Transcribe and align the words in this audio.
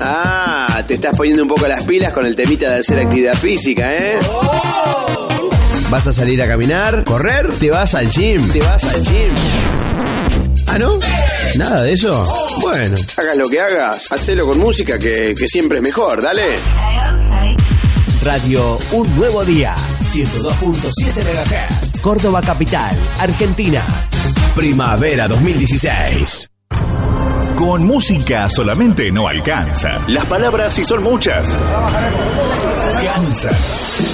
Ah, 0.00 0.82
te 0.86 0.94
estás 0.94 1.16
poniendo 1.16 1.42
un 1.42 1.48
poco 1.48 1.66
las 1.66 1.84
pilas 1.84 2.12
con 2.12 2.26
el 2.26 2.36
temita 2.36 2.70
de 2.70 2.80
hacer 2.80 2.98
actividad 2.98 3.34
física, 3.34 3.94
¿eh? 3.94 4.18
¿Vas 5.90 6.06
a 6.06 6.12
salir 6.12 6.42
a 6.42 6.48
caminar? 6.48 7.04
¿Correr? 7.04 7.48
¿Te 7.54 7.70
vas 7.70 7.94
al 7.94 8.10
gym? 8.10 8.46
¿Te 8.52 8.60
vas 8.60 8.84
al 8.84 9.02
gym? 9.02 9.30
¿Ah, 10.66 10.78
no? 10.78 10.98
¿Nada 11.56 11.82
de 11.82 11.92
eso? 11.92 12.24
Bueno, 12.60 12.96
hagas 13.16 13.36
lo 13.36 13.48
que 13.48 13.60
hagas, 13.60 14.10
hacelo 14.12 14.46
con 14.46 14.58
música 14.58 14.98
que, 14.98 15.34
que 15.34 15.48
siempre 15.48 15.78
es 15.78 15.82
mejor, 15.82 16.20
dale. 16.20 16.42
Radio 18.22 18.78
Un 18.90 19.14
Nuevo 19.14 19.44
Día, 19.44 19.74
102.7 20.04 21.22
MHz, 21.22 22.00
Córdoba 22.02 22.42
Capital, 22.42 22.96
Argentina. 23.20 23.84
Primavera 24.56 25.28
2016. 25.28 26.48
Con 27.56 27.86
música 27.86 28.50
solamente 28.50 29.10
no 29.10 29.26
alcanza. 29.26 30.04
Las 30.08 30.26
palabras 30.26 30.74
si 30.74 30.84
son 30.84 31.02
muchas. 31.02 31.58
Cansa. 33.02 33.50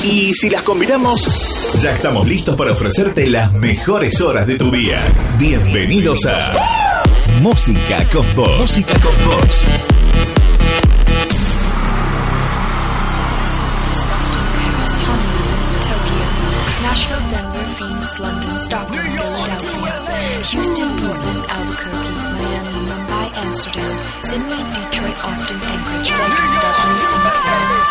Y 0.04 0.32
si 0.32 0.48
las 0.48 0.62
combinamos, 0.62 1.80
ya 1.82 1.90
estamos 1.90 2.26
listos 2.28 2.56
para 2.56 2.72
ofrecerte 2.72 3.26
las 3.26 3.52
mejores 3.52 4.20
horas 4.20 4.46
de 4.46 4.56
tu 4.56 4.70
día. 4.70 5.02
Bienvenidos 5.38 6.24
a 6.26 7.02
Música 7.40 8.04
con 8.12 8.24
Voz. 8.36 8.60
Música 8.60 8.94
con 9.00 9.12
Voz. 9.26 9.66
Nashville, 16.92 17.28
Denver, 17.30 17.64
Phoenix, 17.78 18.18
London, 18.18 18.60
Stockholm, 18.60 19.00
Philadelphia, 19.00 19.94
Houston, 20.44 20.90
Portland, 21.00 21.42
Albuquerque, 21.48 22.01
Amsterdam, 23.52 23.96
Sydney, 24.22 24.62
Detroit, 24.72 25.18
Austin, 25.28 25.60
Anchorage, 25.60 26.10
Vegas, 26.10 26.52
Dublin, 26.62 26.98
Singapore. 27.04 27.82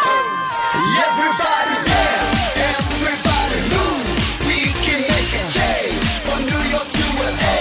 Everybody 1.06 1.76
dance, 1.86 2.40
everybody 2.74 3.60
move. 3.70 4.06
We 4.48 4.58
can 4.82 5.02
make 5.02 5.32
a 5.38 5.44
change 5.54 6.02
from 6.26 6.40
New 6.50 6.64
York 6.74 6.90
to 6.98 7.06
LA. 7.38 7.58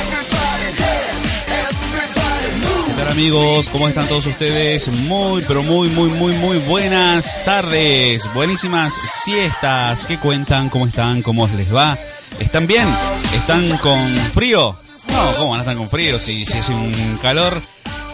Everybody 0.00 0.68
dance, 0.82 1.30
everybody 1.62 2.50
move. 2.64 2.86
¿Qué 2.88 2.94
tal 2.98 3.08
amigos? 3.12 3.68
¿Cómo 3.68 3.86
están 3.86 4.08
todos 4.08 4.26
ustedes? 4.26 4.88
Muy, 4.88 5.44
pero 5.46 5.62
muy, 5.62 5.90
muy, 5.90 6.10
muy, 6.10 6.32
muy 6.32 6.58
buenas 6.58 7.44
tardes. 7.44 8.28
Buenísimas 8.34 8.98
siestas. 9.22 10.04
¿Qué 10.04 10.18
cuentan? 10.18 10.68
¿Cómo 10.68 10.88
están? 10.88 11.22
¿Cómo 11.22 11.46
les 11.46 11.72
va? 11.72 11.96
¿Están 12.40 12.66
bien? 12.66 12.88
¿Están 13.32 13.78
con 13.78 14.00
frío? 14.34 14.83
No, 15.14 15.36
¿cómo 15.36 15.50
van 15.50 15.60
a 15.60 15.62
estar 15.62 15.76
con 15.76 15.88
frío? 15.88 16.18
Si, 16.18 16.44
si 16.44 16.58
hace 16.58 16.72
un 16.72 17.18
calor 17.22 17.62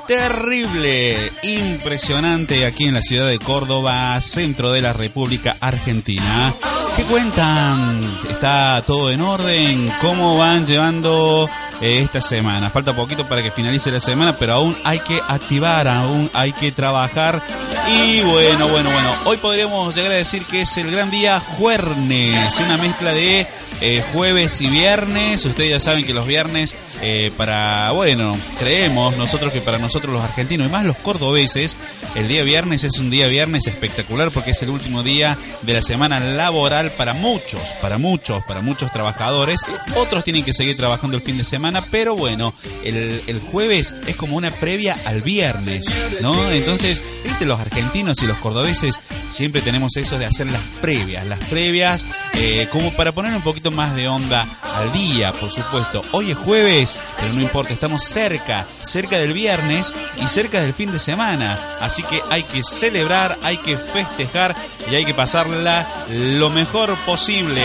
terrible, 0.06 1.33
impresionante 1.43 2.67
aquí 2.67 2.89
en 2.89 2.95
la 2.95 3.01
ciudad 3.03 3.29
de 3.29 3.39
Córdoba, 3.39 4.20
centro 4.20 4.73
de 4.73 4.83
la 4.83 4.93
República 4.93 5.56
Argentina. 5.61 6.53
¿Qué 6.97 7.05
cuentan? 7.05 8.19
¿Está 8.28 8.83
todo 8.84 9.11
en 9.11 9.21
orden? 9.21 9.91
¿Cómo 10.01 10.37
van 10.37 10.67
llevando 10.67 11.48
eh, 11.81 12.01
esta 12.03 12.21
semana? 12.21 12.71
Falta 12.71 12.95
poquito 12.95 13.28
para 13.28 13.43
que 13.43 13.51
finalice 13.51 13.91
la 13.91 14.01
semana, 14.01 14.37
pero 14.37 14.55
aún 14.55 14.77
hay 14.84 14.98
que 14.98 15.21
activar, 15.27 15.89
aún 15.89 16.28
hay 16.34 16.53
que 16.53 16.73
trabajar. 16.73 17.43
Y 17.89 18.21
bueno, 18.23 18.69
bueno, 18.69 18.91
bueno, 18.91 19.15
hoy 19.25 19.39
podríamos 19.39 19.95
llegar 19.95 20.12
a 20.12 20.17
decir 20.17 20.45
que 20.45 20.62
es 20.62 20.77
el 20.77 20.91
gran 20.91 21.11
día 21.11 21.41
jueves, 21.41 22.59
una 22.59 22.77
mezcla 22.77 23.12
de 23.12 23.47
eh, 23.81 24.03
jueves 24.12 24.61
y 24.61 24.69
viernes. 24.69 25.45
Ustedes 25.45 25.70
ya 25.70 25.81
saben 25.81 26.05
que 26.05 26.14
los 26.14 26.27
viernes, 26.27 26.75
eh, 27.03 27.31
para, 27.36 27.91
bueno, 27.92 28.37
creemos 28.59 29.17
nosotros 29.17 29.53
que 29.53 29.61
para 29.61 29.78
nosotros 29.78 30.12
los 30.12 30.22
argentinos 30.22 30.67
y 30.67 30.70
más 30.70 30.84
los 30.84 30.97
cordobeses, 30.97 31.77
el 32.14 32.28
día 32.28 32.42
viernes 32.42 32.84
es 32.84 32.98
un 32.98 33.11
día 33.11 33.27
viernes 33.28 33.67
espectacular 33.67 34.31
porque 34.31 34.50
es 34.50 34.62
el 34.62 34.70
último 34.70 35.03
día 35.03 35.39
de 35.62 35.72
la 35.72 35.83
semana 35.83 36.20
laboral 36.20 36.91
para 36.92 37.14
muchos, 37.14 37.62
para 37.81 37.98
muchos, 37.98 38.42
para 38.45 38.60
muchos 38.62 38.91
trabajadores. 38.93 39.60
Otros 39.97 40.25
tienen 40.25 40.44
que 40.44 40.53
seguir 40.53 40.77
trabajando 40.77 41.16
el 41.16 41.22
fin 41.22 41.38
de 41.38 41.44
semana, 41.44 41.84
pero 41.91 42.15
bueno, 42.15 42.54
el, 42.84 43.22
el 43.27 43.41
jueves 43.41 43.94
es 44.06 44.16
como 44.16 44.37
una 44.37 44.50
previa 44.50 44.99
al 45.04 45.22
viernes, 45.22 45.87
¿no? 46.21 46.50
Entonces, 46.50 47.03
viste, 47.25 47.47
los 47.47 47.60
argentinos 47.60 48.22
y 48.22 48.27
los 48.27 48.38
cordobeses 48.38 49.00
siempre 49.30 49.62
tenemos 49.62 49.96
eso 49.96 50.18
de 50.18 50.26
hacer 50.26 50.48
las 50.48 50.62
previas, 50.80 51.24
las 51.24 51.38
previas 51.46 52.04
eh, 52.34 52.68
como 52.70 52.92
para 52.92 53.12
poner 53.12 53.32
un 53.34 53.42
poquito 53.42 53.70
más 53.70 53.94
de 53.94 54.08
onda 54.08 54.46
al 54.62 54.92
día, 54.92 55.32
por 55.32 55.50
supuesto. 55.50 56.02
Hoy 56.12 56.32
es 56.32 56.36
jueves, 56.36 56.98
pero 57.18 57.32
no 57.32 57.41
importa, 57.41 57.72
estamos 57.72 58.02
cerca, 58.04 58.66
cerca 58.82 59.18
del 59.18 59.32
viernes 59.32 59.94
y 60.22 60.28
cerca 60.28 60.60
del 60.60 60.74
fin 60.74 60.91
de 60.92 60.98
semana. 60.98 61.58
Así 61.80 62.02
que 62.02 62.20
hay 62.30 62.42
que 62.42 62.62
celebrar, 62.62 63.38
hay 63.42 63.58
que 63.58 63.76
festejar 63.76 64.54
y 64.91 64.94
hay 64.94 65.04
que 65.04 65.14
pasarla 65.14 65.86
lo 66.10 66.50
mejor 66.50 66.98
posible. 67.06 67.62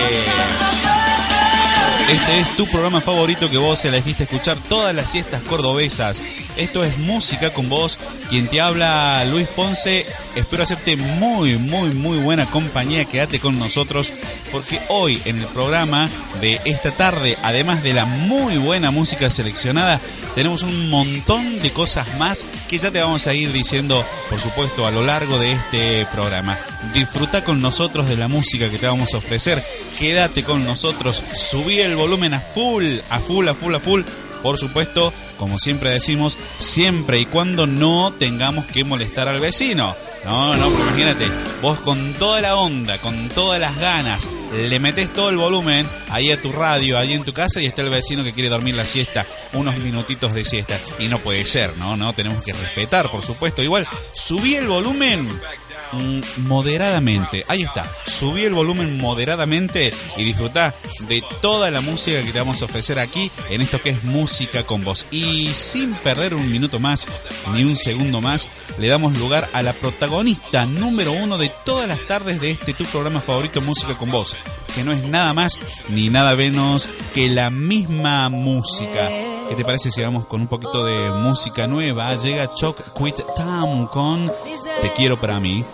Este 2.09 2.39
es 2.39 2.55
tu 2.55 2.67
programa 2.67 3.01
favorito 3.01 3.49
que 3.49 3.57
vos 3.57 3.83
elegiste 3.83 4.25
escuchar 4.25 4.57
todas 4.69 4.93
las 4.93 5.09
siestas 5.09 5.41
cordobesas. 5.41 6.21
Esto 6.57 6.83
es 6.83 6.97
Música 6.97 7.51
con 7.51 7.67
vos, 7.67 7.99
quien 8.29 8.47
te 8.47 8.61
habla 8.61 9.25
Luis 9.25 9.47
Ponce. 9.47 10.05
Espero 10.35 10.63
hacerte 10.63 10.95
muy, 10.95 11.57
muy, 11.57 11.89
muy 11.89 12.17
buena 12.17 12.45
compañía. 12.45 13.05
Quédate 13.05 13.39
con 13.39 13.59
nosotros 13.59 14.13
porque 14.51 14.79
hoy 14.88 15.21
en 15.25 15.39
el 15.39 15.47
programa 15.47 16.09
de 16.39 16.61
esta 16.65 16.91
tarde, 16.91 17.38
además 17.44 17.83
de 17.83 17.94
la 17.94 18.05
muy 18.05 18.57
buena 18.57 18.91
música 18.91 19.29
seleccionada, 19.29 19.99
tenemos 20.33 20.63
un 20.63 20.89
montón 20.89 21.59
de 21.59 21.71
cosas 21.71 22.17
más 22.17 22.45
que 22.67 22.77
ya 22.77 22.91
te 22.91 23.01
vamos 23.01 23.27
a 23.27 23.33
ir 23.33 23.51
diciendo, 23.51 24.05
por 24.29 24.39
supuesto, 24.39 24.88
a 24.88 24.91
lo 24.91 25.03
largo 25.03 25.38
de 25.39 25.53
este 25.53 26.05
programa. 26.07 26.57
Disfruta 26.94 27.44
con 27.44 27.61
nosotros 27.61 28.07
de 28.07 28.17
la 28.17 28.27
música 28.27 28.69
que 28.69 28.77
te 28.77 28.88
vamos 28.88 29.13
a 29.13 29.17
ofrecer. 29.17 29.63
Quédate 29.97 30.44
con 30.44 30.65
nosotros. 30.65 31.23
Subí 31.33 31.79
el 31.79 31.95
volumen 31.95 32.33
a 32.33 32.39
full, 32.39 32.99
a 33.09 33.19
full, 33.19 33.47
a 33.47 33.53
full, 33.53 33.75
a 33.75 33.79
full. 33.79 34.01
Por 34.45 34.59
supuesto, 34.59 35.11
como 35.39 35.57
siempre 35.57 35.89
decimos, 35.89 36.38
siempre 36.59 37.19
y 37.19 37.25
cuando 37.25 37.66
no 37.66 38.13
tengamos 38.13 38.67
que 38.67 38.83
molestar 38.83 39.28
al 39.28 39.39
vecino. 39.39 39.95
No, 40.23 40.56
no, 40.56 40.69
porque 40.69 40.83
imagínate, 40.83 41.28
vos 41.63 41.81
con 41.81 42.13
toda 42.13 42.41
la 42.41 42.56
onda, 42.56 43.00
con 43.00 43.28
todas 43.29 43.59
las 43.59 43.75
ganas, 43.79 44.23
le 44.53 44.79
metes 44.79 45.11
todo 45.11 45.31
el 45.31 45.38
volumen 45.38 45.89
ahí 46.11 46.31
a 46.31 46.39
tu 46.39 46.51
radio, 46.51 47.00
ahí 47.00 47.13
en 47.13 47.23
tu 47.23 47.33
casa 47.33 47.59
y 47.59 47.66
está 47.66 47.81
el 47.81 47.89
vecino 47.89 48.23
que 48.23 48.33
quiere 48.33 48.50
dormir 48.50 48.75
la 48.75 48.85
siesta, 48.85 49.25
unos 49.53 49.79
minutitos 49.79 50.35
de 50.35 50.45
siesta. 50.45 50.79
Y 51.00 51.07
no 51.07 51.17
puede 51.17 51.44
ser, 51.47 51.75
¿no? 51.75 51.97
No, 51.97 52.13
tenemos 52.13 52.44
que 52.44 52.53
respetar, 52.53 53.09
por 53.09 53.25
supuesto. 53.25 53.63
Igual, 53.63 53.88
subí 54.13 54.53
el 54.53 54.67
volumen 54.67 55.41
moderadamente. 56.38 57.46
Ahí 57.47 57.63
está. 57.63 57.91
Subí 58.06 58.44
el 58.44 58.53
volumen 58.53 58.97
moderadamente 58.97 59.94
y 60.18 60.23
disfrutá 60.23 60.75
de 61.07 61.23
toda 61.41 61.72
la 61.72 61.81
música 61.81 62.23
que 62.23 62.31
te 62.31 62.40
vamos 62.40 62.62
a 62.62 62.66
ofrecer 62.66 63.00
aquí 63.00 63.31
en 63.50 63.62
esto 63.62 63.81
que 63.81 63.90
es 63.90 64.03
música 64.03 64.63
con 64.63 64.84
vos. 64.84 65.06
Y 65.12 65.53
sin 65.53 65.94
perder 65.95 66.34
un 66.34 66.51
minuto 66.51 66.79
más, 66.79 67.07
ni 67.53 67.63
un 67.63 67.78
segundo 67.78 68.22
más, 68.22 68.47
le 68.78 68.88
damos 68.88 69.18
lugar 69.18 69.50
a 69.53 69.62
la 69.62 69.74
protagonista 69.74 70.66
número 70.66 71.12
uno 71.12 71.38
de 71.38 71.51
todas 71.66 71.88
las 71.88 72.06
tardes 72.07 72.40
de 72.40 72.51
este 72.51 72.74
tu 72.74 72.85
programa 72.85 73.22
favorito, 73.22 73.62
Música 73.62 73.97
con 73.97 74.12
vos. 74.12 74.35
Que 74.74 74.84
no 74.84 74.91
es 74.91 75.03
nada 75.03 75.34
más 75.34 75.57
ni 75.90 76.09
nada 76.09 76.35
menos 76.35 76.88
que 77.13 77.29
la 77.29 77.50
misma 77.50 78.29
música. 78.29 79.09
¿Qué 79.47 79.56
te 79.56 79.63
parece 79.63 79.91
si 79.91 80.01
vamos 80.01 80.25
con 80.25 80.41
un 80.41 80.47
poquito 80.47 80.84
de 80.84 81.12
música 81.12 81.68
nueva? 81.68 82.16
Llega 82.16 82.53
Choc 82.53 82.97
Quit 82.97 83.18
Town 83.35 83.88
con 83.88 84.31
Te 84.85 84.94
quiero 84.94 85.19
para 85.19 85.40
mí. 85.40 85.66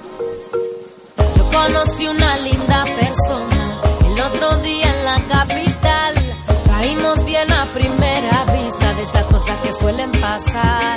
Yo 1.36 1.52
conocí 1.52 2.08
una 2.08 2.38
linda 2.38 2.86
persona 2.86 3.82
el 4.06 4.22
otro 4.22 4.56
día 4.60 4.86
en 4.88 5.04
la 5.04 5.20
capital. 5.28 6.38
Caímos 6.66 7.26
bien 7.26 7.52
a 7.52 7.66
primera 7.74 8.46
vista 8.54 8.94
de 8.94 9.04
esas 9.04 9.24
cosas 9.26 9.60
que 9.64 9.74
suelen 9.74 10.12
pasar. 10.14 10.96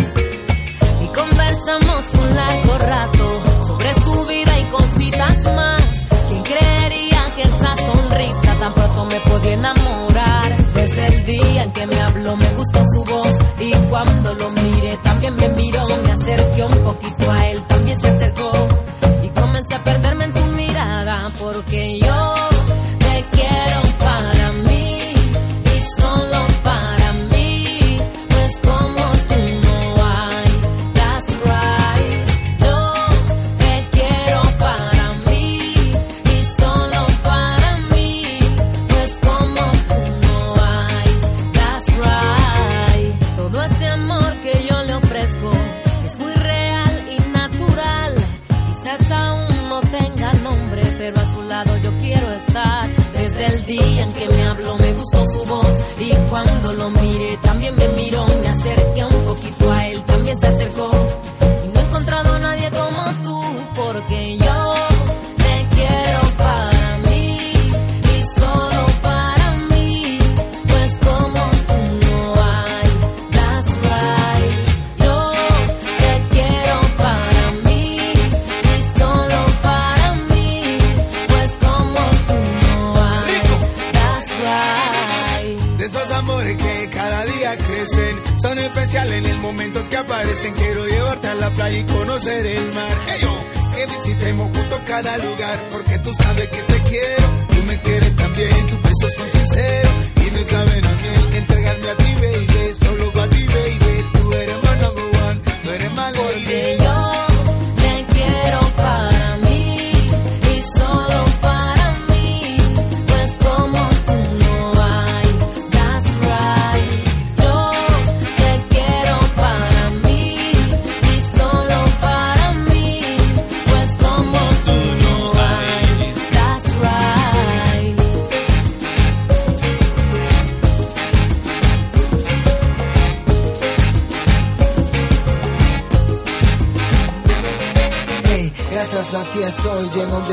Y 1.02 1.08
conversamos 1.08 2.14
un 2.14 2.36
largo 2.36 2.78
rato 2.78 3.42
sobre 3.66 3.92
su 3.94 4.24
vida 4.26 4.60
y 4.60 4.64
cositas 4.66 5.44
más. 5.46 5.82
¿Quién 6.28 6.42
creería 6.44 7.32
que 7.34 7.42
esa 7.42 7.74
sonrisa 7.84 8.54
tan 8.60 8.74
pronto 8.74 9.06
me 9.06 9.20
podía 9.22 9.54
enamorar? 9.54 10.56
Desde 10.72 11.06
el 11.08 11.26
día 11.26 11.64
en 11.64 11.72
que 11.72 11.86
me 11.88 12.00
habló 12.00 12.36
me 12.36 12.48
gustó 12.54 12.80
su 12.94 13.02
voz 13.02 13.36
y 13.58 13.72
cuando 13.90 14.34
lo 14.34 14.50
miré 14.52 14.98
también 14.98 15.34
me 15.34 15.48
miró. 15.48 15.84
Me 16.04 16.12
acerqué 16.12 16.62
un 16.62 16.84
poquito 16.84 17.30
a 17.32 17.46
él, 17.48 17.64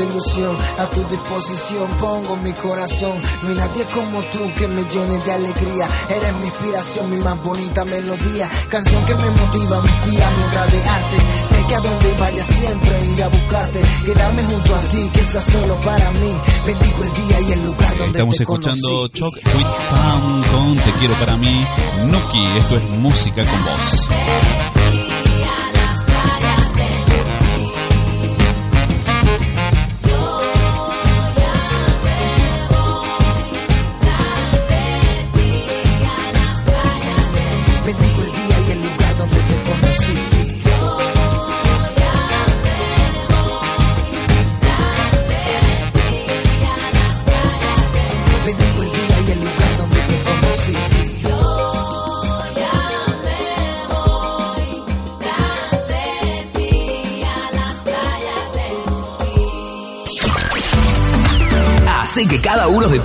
de 0.02 0.10
ilusión. 0.10 0.56
A 0.78 0.86
tu 0.88 1.02
disposición 1.08 1.88
pongo 2.00 2.36
mi 2.36 2.52
corazón. 2.52 3.14
No 3.42 3.48
hay 3.48 3.54
nadie 3.54 3.84
como 3.86 4.22
tú 4.24 4.38
que 4.56 4.68
me 4.68 4.82
llene 4.84 5.18
de 5.18 5.32
alegría. 5.32 5.88
Eres 6.08 6.34
mi 6.36 6.46
inspiración, 6.46 7.10
mi 7.10 7.16
más 7.18 7.42
bonita 7.42 7.84
melodía. 7.84 8.48
Canción 8.68 9.04
que 9.04 9.14
me 9.14 9.30
motiva, 9.30 9.80
me 9.82 9.90
inspira 9.90 10.30
mi 10.30 10.42
obra 10.44 10.66
de 10.66 10.88
arte. 10.88 11.16
Sé 11.46 11.66
que 11.66 11.74
a 11.74 11.80
donde 11.80 12.12
vaya 12.14 12.44
siempre 12.44 13.04
iré 13.12 13.22
a 13.22 13.28
buscarte. 13.28 13.80
Quedarme 14.04 14.44
junto 14.44 14.74
a 14.74 14.80
ti, 14.80 15.10
que 15.12 15.20
sea 15.20 15.40
solo 15.40 15.74
para 15.80 16.10
mí. 16.12 16.32
Bendigo 16.66 17.02
el 17.02 17.12
día 17.12 17.40
y 17.40 17.52
el 17.52 17.64
lugar 17.64 17.96
donde 17.98 18.18
Estamos 18.18 18.36
te 18.36 18.42
escuchando. 18.42 19.08
Choc 19.08 19.34
with 19.34 19.88
Town 19.88 20.42
con 20.50 20.76
Te 20.76 20.92
quiero 20.98 21.14
para 21.18 21.36
mí. 21.36 21.66
Nuki, 22.06 22.58
esto 22.58 22.76
es 22.76 22.90
música 22.90 23.44
con 23.44 23.64
vos. 23.64 24.81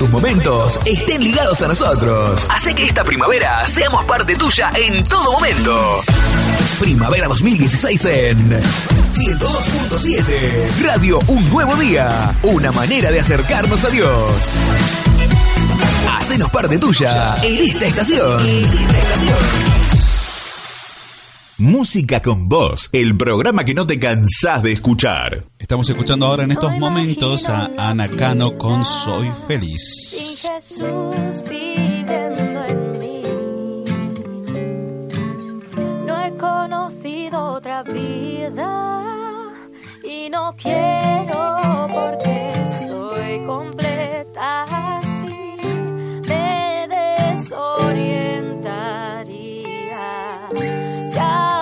Momentos 0.10 0.80
estén 0.86 1.24
ligados 1.24 1.62
a 1.62 1.68
nosotros. 1.68 2.48
Hace 2.50 2.74
que 2.74 2.86
esta 2.86 3.04
primavera 3.04 3.68
seamos 3.68 4.06
parte 4.06 4.36
tuya 4.36 4.72
en 4.76 5.04
todo 5.04 5.32
momento. 5.32 6.02
Primavera 6.80 7.28
2016 7.28 8.06
en 8.06 8.50
102.7 8.50 10.84
Radio 10.84 11.20
Un 11.28 11.48
Nuevo 11.50 11.76
Día. 11.76 12.34
Una 12.44 12.72
manera 12.72 13.12
de 13.12 13.20
acercarnos 13.20 13.84
a 13.84 13.90
Dios. 13.90 14.54
Hacenos 16.20 16.50
parte 16.52 16.78
tuya 16.78 17.36
en 17.44 17.70
esta 17.70 17.86
estación. 17.86 18.38
Música 21.60 22.22
con 22.22 22.48
Voz, 22.48 22.88
el 22.94 23.18
programa 23.18 23.64
que 23.64 23.74
no 23.74 23.88
te 23.88 23.98
cansás 23.98 24.62
de 24.62 24.74
escuchar. 24.74 25.44
Estamos 25.58 25.90
escuchando 25.90 26.28
ahora 26.28 26.44
en 26.44 26.52
estos 26.52 26.78
momentos 26.78 27.50
a 27.50 27.72
Ana 27.76 28.08
Cano 28.10 28.60
con 28.60 28.86
Soy 28.86 29.32
Feliz. 29.48 30.48
Jesús 30.48 31.44
viviendo 31.50 32.64
en 32.64 33.00
mí. 33.00 33.22
No 36.06 36.26
he 36.26 36.38
conocido 36.38 37.44
otra 37.54 37.82
vida 37.82 39.54
y 40.04 40.30
no 40.30 40.56
quiero 40.62 41.88
porque 41.92 42.52
estoy 42.66 43.44
completa 43.48 44.17
se 51.18 51.57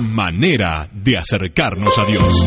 Manera 0.00 0.88
de 0.92 1.16
acercarnos 1.16 1.98
a 1.98 2.04
Dios. 2.04 2.44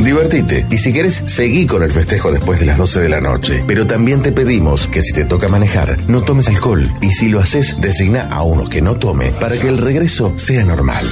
Divertite 0.00 0.66
y 0.70 0.78
si 0.78 0.92
querés, 0.92 1.22
seguí 1.26 1.66
con 1.66 1.82
el 1.82 1.92
festejo 1.92 2.30
después 2.30 2.60
de 2.60 2.66
las 2.66 2.78
12 2.78 3.00
de 3.00 3.08
la 3.08 3.20
noche. 3.20 3.62
Pero 3.66 3.86
también 3.86 4.22
te 4.22 4.32
pedimos 4.32 4.88
que 4.88 5.02
si 5.02 5.12
te 5.12 5.24
toca 5.24 5.48
manejar, 5.48 5.98
no 6.08 6.22
tomes 6.22 6.48
alcohol 6.48 6.90
y 7.02 7.12
si 7.12 7.28
lo 7.28 7.40
haces, 7.40 7.80
designa 7.80 8.28
a 8.30 8.42
uno 8.42 8.68
que 8.68 8.80
no 8.80 8.96
tome 8.96 9.32
para 9.32 9.58
que 9.58 9.68
el 9.68 9.78
regreso 9.78 10.32
sea 10.38 10.64
normal. 10.64 11.06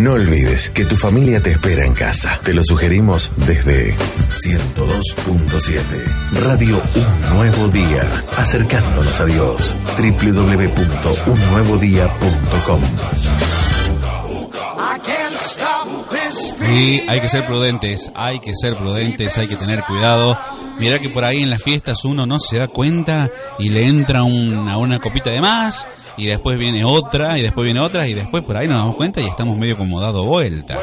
No 0.00 0.14
olvides 0.14 0.70
que 0.70 0.86
tu 0.86 0.96
familia 0.96 1.42
te 1.42 1.50
espera 1.50 1.84
en 1.84 1.92
casa. 1.92 2.40
Te 2.42 2.54
lo 2.54 2.64
sugerimos 2.64 3.30
desde 3.36 3.94
102.7. 3.96 6.40
Radio 6.40 6.82
Un 6.94 7.20
Nuevo 7.36 7.68
Día. 7.68 8.10
Acercándonos 8.34 9.20
a 9.20 9.26
Dios. 9.26 9.76
www.unnuevodía.com. 9.98 12.80
Sí, 16.60 17.02
hay 17.06 17.20
que 17.20 17.28
ser 17.28 17.44
prudentes, 17.44 18.10
hay 18.14 18.40
que 18.40 18.54
ser 18.54 18.76
prudentes, 18.76 19.36
hay 19.36 19.48
que 19.48 19.56
tener 19.56 19.82
cuidado. 19.82 20.38
Mira 20.78 20.98
que 20.98 21.10
por 21.10 21.26
ahí 21.26 21.42
en 21.42 21.50
las 21.50 21.62
fiestas 21.62 22.06
uno 22.06 22.24
no 22.24 22.40
se 22.40 22.56
da 22.56 22.68
cuenta 22.68 23.30
y 23.58 23.68
le 23.68 23.86
entra 23.86 24.22
una, 24.22 24.78
una 24.78 24.98
copita 24.98 25.28
de 25.28 25.42
más 25.42 25.86
y 26.16 26.26
después 26.26 26.58
viene 26.58 26.84
otra 26.84 27.38
y 27.38 27.42
después 27.42 27.64
viene 27.64 27.80
otra 27.80 28.06
y 28.06 28.14
después 28.14 28.42
por 28.44 28.56
ahí 28.56 28.68
nos 28.68 28.78
damos 28.78 28.96
cuenta 28.96 29.20
y 29.20 29.26
estamos 29.26 29.56
medio 29.56 29.76
como 29.76 30.00
dado 30.00 30.24
vuelta. 30.24 30.78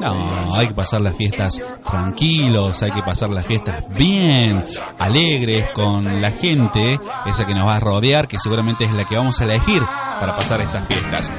No, 0.00 0.54
hay 0.54 0.68
que 0.68 0.74
pasar 0.74 1.00
las 1.00 1.16
fiestas 1.16 1.60
tranquilos, 1.84 2.82
hay 2.82 2.92
que 2.92 3.02
pasar 3.02 3.30
las 3.30 3.46
fiestas 3.46 3.84
bien, 3.90 4.64
alegres, 4.98 5.70
con 5.70 6.20
la 6.20 6.30
gente, 6.30 7.00
esa 7.26 7.46
que 7.46 7.54
nos 7.54 7.66
va 7.66 7.76
a 7.76 7.80
rodear, 7.80 8.28
que 8.28 8.38
seguramente 8.38 8.84
es 8.84 8.92
la 8.92 9.04
que 9.04 9.16
vamos 9.16 9.40
a 9.40 9.44
elegir 9.44 9.82
para 10.20 10.36
pasar 10.36 10.60
estas 10.60 10.86
fiestas. 10.86 11.32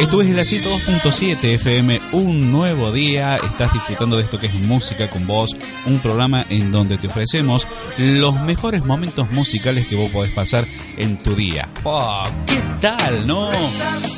Esto 0.00 0.22
es 0.22 0.30
la 0.30 0.42
102.7 0.42 1.44
FM, 1.54 2.00
un 2.12 2.50
nuevo 2.52 2.92
día, 2.92 3.36
estás 3.36 3.72
disfrutando 3.72 4.16
de 4.16 4.24
esto 4.24 4.38
que 4.38 4.46
es 4.46 4.54
música 4.54 5.10
con 5.10 5.26
vos, 5.26 5.54
un 5.86 5.98
programa 5.98 6.44
en 6.48 6.70
donde 6.70 6.98
te 6.98 7.08
ofrecemos 7.08 7.66
los 7.98 8.40
mejores 8.40 8.84
momentos 8.84 9.30
musicales 9.30 9.86
que 9.86 9.96
vos 9.96 10.10
podés 10.10 10.32
pasar 10.32 10.66
en 10.96 11.18
tu 11.18 11.34
día. 11.34 11.68
Oh, 11.84 12.24
¿Qué 12.46 12.62
tal, 12.80 13.26
no? 13.26 13.50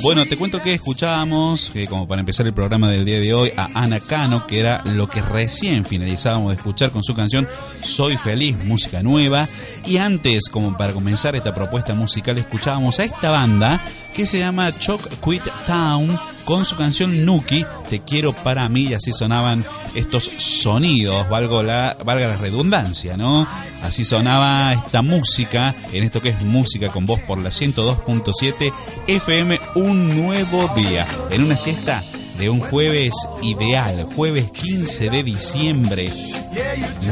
Bueno, 0.02 0.26
te 0.26 0.37
cuento 0.37 0.61
que 0.61 0.75
escuchábamos, 0.75 1.71
que 1.71 1.87
como 1.87 2.06
para 2.06 2.21
empezar 2.21 2.47
el 2.47 2.54
programa 2.54 2.90
del 2.90 3.04
día 3.04 3.21
de 3.21 3.35
hoy, 3.35 3.52
a 3.56 3.71
Ana 3.75 4.00
Cano, 4.00 4.47
que 4.47 4.61
era 4.61 4.83
lo 4.85 5.09
que 5.09 5.23
recién 5.23 5.85
finalizábamos 5.85 6.50
de 6.50 6.56
escuchar 6.56 6.90
con 6.90 7.02
su 7.02 7.14
canción 7.14 7.49
Soy 7.83 8.16
Feliz, 8.16 8.56
música 8.64 9.02
nueva. 9.02 9.49
Y 9.87 9.97
antes, 9.97 10.49
como 10.49 10.76
para 10.76 10.92
comenzar 10.92 11.37
esta 11.37 11.54
propuesta 11.54 11.94
musical, 11.94 12.38
escuchábamos 12.38 12.99
a 13.00 13.04
esta 13.04 13.30
banda 13.30 13.83
que 14.14 14.26
se 14.26 14.38
llama 14.38 14.76
Choc 14.78 15.09
Quit 15.21 15.42
Town 15.66 16.18
con 16.44 16.64
su 16.64 16.76
canción 16.76 17.25
Nuki, 17.25 17.64
Te 17.88 18.00
quiero 18.00 18.33
para 18.33 18.68
mí, 18.68 18.83
y 18.83 18.94
así 18.94 19.12
sonaban 19.12 19.64
estos 19.94 20.30
sonidos, 20.37 21.26
la, 21.28 21.97
valga 22.04 22.28
la 22.28 22.37
redundancia, 22.37 23.16
¿no? 23.16 23.47
Así 23.83 24.04
sonaba 24.04 24.73
esta 24.73 25.02
música, 25.02 25.75
en 25.92 26.04
esto 26.04 26.21
que 26.21 26.28
es 26.30 26.42
música 26.42 26.88
con 26.90 27.06
voz 27.06 27.21
por 27.21 27.38
la 27.42 27.50
102.7 27.50 28.73
FM, 29.09 29.61
un 29.75 30.23
nuevo 30.23 30.68
día, 30.76 31.06
en 31.30 31.42
una 31.42 31.56
siesta 31.56 32.02
de 32.38 32.50
un 32.50 32.61
jueves 32.61 33.14
ideal, 33.42 34.04
jueves 34.14 34.50
15 34.52 35.11
de 35.11 35.23
diciembre. 35.23 36.11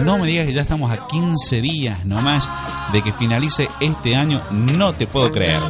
No 0.04 0.18
me 0.18 0.26
digas 0.26 0.46
que 0.46 0.52
ya 0.52 0.62
estamos 0.62 0.90
a 0.90 1.06
15 1.06 1.60
días 1.60 2.04
nomás 2.04 2.48
de 2.92 3.02
que 3.02 3.12
finalice 3.12 3.68
este 3.80 4.14
año, 4.14 4.42
no 4.50 4.94
te 4.94 5.06
puedo 5.06 5.30
creer. 5.30 5.62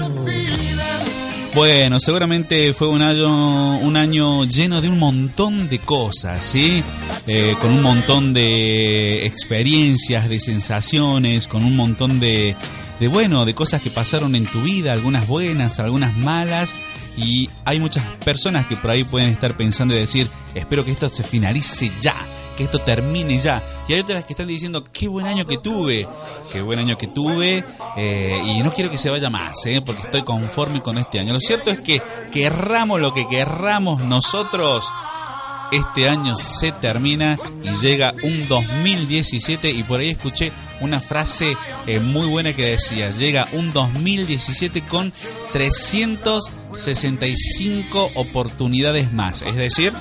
Bueno, 1.55 2.01
seguramente 2.01 2.73
fue 2.73 2.89
un 2.89 3.03
año, 3.03 3.79
un 3.79 3.97
año 3.99 4.45
lleno 4.47 4.81
de 4.81 4.89
un 4.89 4.99
montón 4.99 5.69
de 5.69 5.81
cosas, 5.81 6.43
¿sí? 6.43 6.83
Eh, 7.27 7.55
con 7.61 7.73
un 7.73 7.83
montón 7.83 8.33
de 8.33 9.27
experiencias, 9.27 10.31
de 10.31 10.41
sensaciones, 10.41 11.47
con 11.49 11.63
un 11.63 11.77
montón 11.77 12.21
de, 12.21 12.57
de, 13.01 13.09
bueno, 13.09 13.45
de 13.45 13.55
cosas 13.55 13.83
que 13.83 13.91
pasaron 13.91 14.35
en 14.35 14.47
tu 14.47 14.63
vida, 14.63 14.95
algunas 14.95 15.29
buenas, 15.29 15.79
algunas 15.79 16.17
malas. 16.17 16.75
Y 17.17 17.51
hay 17.65 17.79
muchas 17.79 18.05
personas 18.25 18.67
que 18.67 18.77
por 18.77 18.91
ahí 18.91 19.05
pueden 19.05 19.31
estar 19.31 19.57
pensando 19.57 19.95
y 19.95 19.99
decir, 19.99 20.29
espero 20.55 20.85
que 20.85 20.93
esto 20.93 21.09
se 21.09 21.23
finalice 21.23 21.93
ya, 22.01 22.17
que 22.57 22.65
esto 22.65 22.81
termine 22.81 23.39
ya. 23.39 23.63
Y 23.89 23.95
hay 23.95 24.01
otras 24.01 24.25
que 24.25 24.33
están 24.33 24.47
diciendo, 24.47 24.85
qué 24.93 25.09
buen 25.09 25.27
año 25.27 25.47
que 25.47 25.59
tuve, 25.59 26.09
qué 26.51 26.63
buen 26.63 26.79
año 26.79 26.97
que 26.97 27.09
tuve, 27.09 27.65
eh, 27.97 28.43
y 28.45 28.63
no 28.63 28.73
quiero 28.73 28.91
que 28.91 28.97
se 28.97 29.11
vaya 29.11 29.29
más, 29.29 29.67
eh, 29.67 29.83
porque 29.85 30.03
estoy 30.03 30.23
conforme 30.23 30.81
con 30.81 30.99
este 30.99 31.19
año. 31.19 31.35
Lo 31.35 31.41
cierto 31.41 31.71
es 31.71 31.81
que 31.81 32.01
querramos 32.31 33.01
lo 33.01 33.13
que 33.13 33.29
querramos 33.29 34.01
nosotros, 34.01 34.91
este 35.73 36.07
año 36.07 36.37
se 36.37 36.71
termina 36.71 37.39
y 37.63 37.75
llega 37.77 38.13
un 38.23 38.47
2017 38.47 39.71
y 39.71 39.83
por 39.83 40.01
ahí 40.01 40.11
escuché 40.11 40.53
una 40.81 41.01
frase 41.01 41.57
eh, 41.87 41.99
muy 41.99 42.27
buena 42.27 42.55
que 42.55 42.67
decía, 42.73 43.11
llega 43.11 43.49
un 43.53 43.73
2017 43.73 44.83
con 44.83 45.13
365 46.73 48.11
oportunidades 48.15 49.13
más, 49.13 49.43
es 49.43 49.57
decir, 49.57 49.93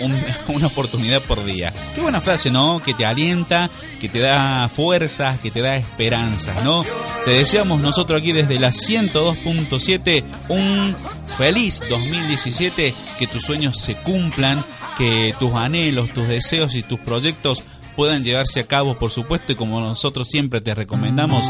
un- 0.00 0.16
una 0.54 0.66
oportunidad 0.66 1.22
por 1.22 1.44
día. 1.44 1.72
Qué 1.94 2.00
buena 2.00 2.20
frase, 2.20 2.50
¿no? 2.50 2.80
Que 2.82 2.94
te 2.94 3.06
alienta, 3.06 3.70
que 4.00 4.08
te 4.08 4.20
da 4.20 4.68
fuerzas, 4.68 5.38
que 5.40 5.50
te 5.50 5.60
da 5.62 5.76
esperanzas, 5.76 6.62
¿no? 6.64 6.84
Te 7.24 7.30
deseamos 7.32 7.80
nosotros 7.80 8.20
aquí 8.20 8.32
desde 8.32 8.58
la 8.58 8.68
102.7 8.70 10.24
un 10.48 10.94
feliz 11.36 11.82
2017, 11.88 12.94
que 13.18 13.26
tus 13.26 13.42
sueños 13.42 13.78
se 13.78 13.94
cumplan, 13.96 14.62
que 14.96 15.34
tus 15.38 15.52
anhelos, 15.54 16.10
tus 16.12 16.28
deseos 16.28 16.74
y 16.74 16.82
tus 16.82 17.00
proyectos 17.00 17.62
puedan 17.96 18.22
llevarse 18.24 18.60
a 18.60 18.66
cabo, 18.66 18.98
por 18.98 19.10
supuesto, 19.10 19.52
y 19.52 19.56
como 19.56 19.80
nosotros 19.80 20.28
siempre 20.28 20.60
te 20.60 20.74
recomendamos, 20.74 21.42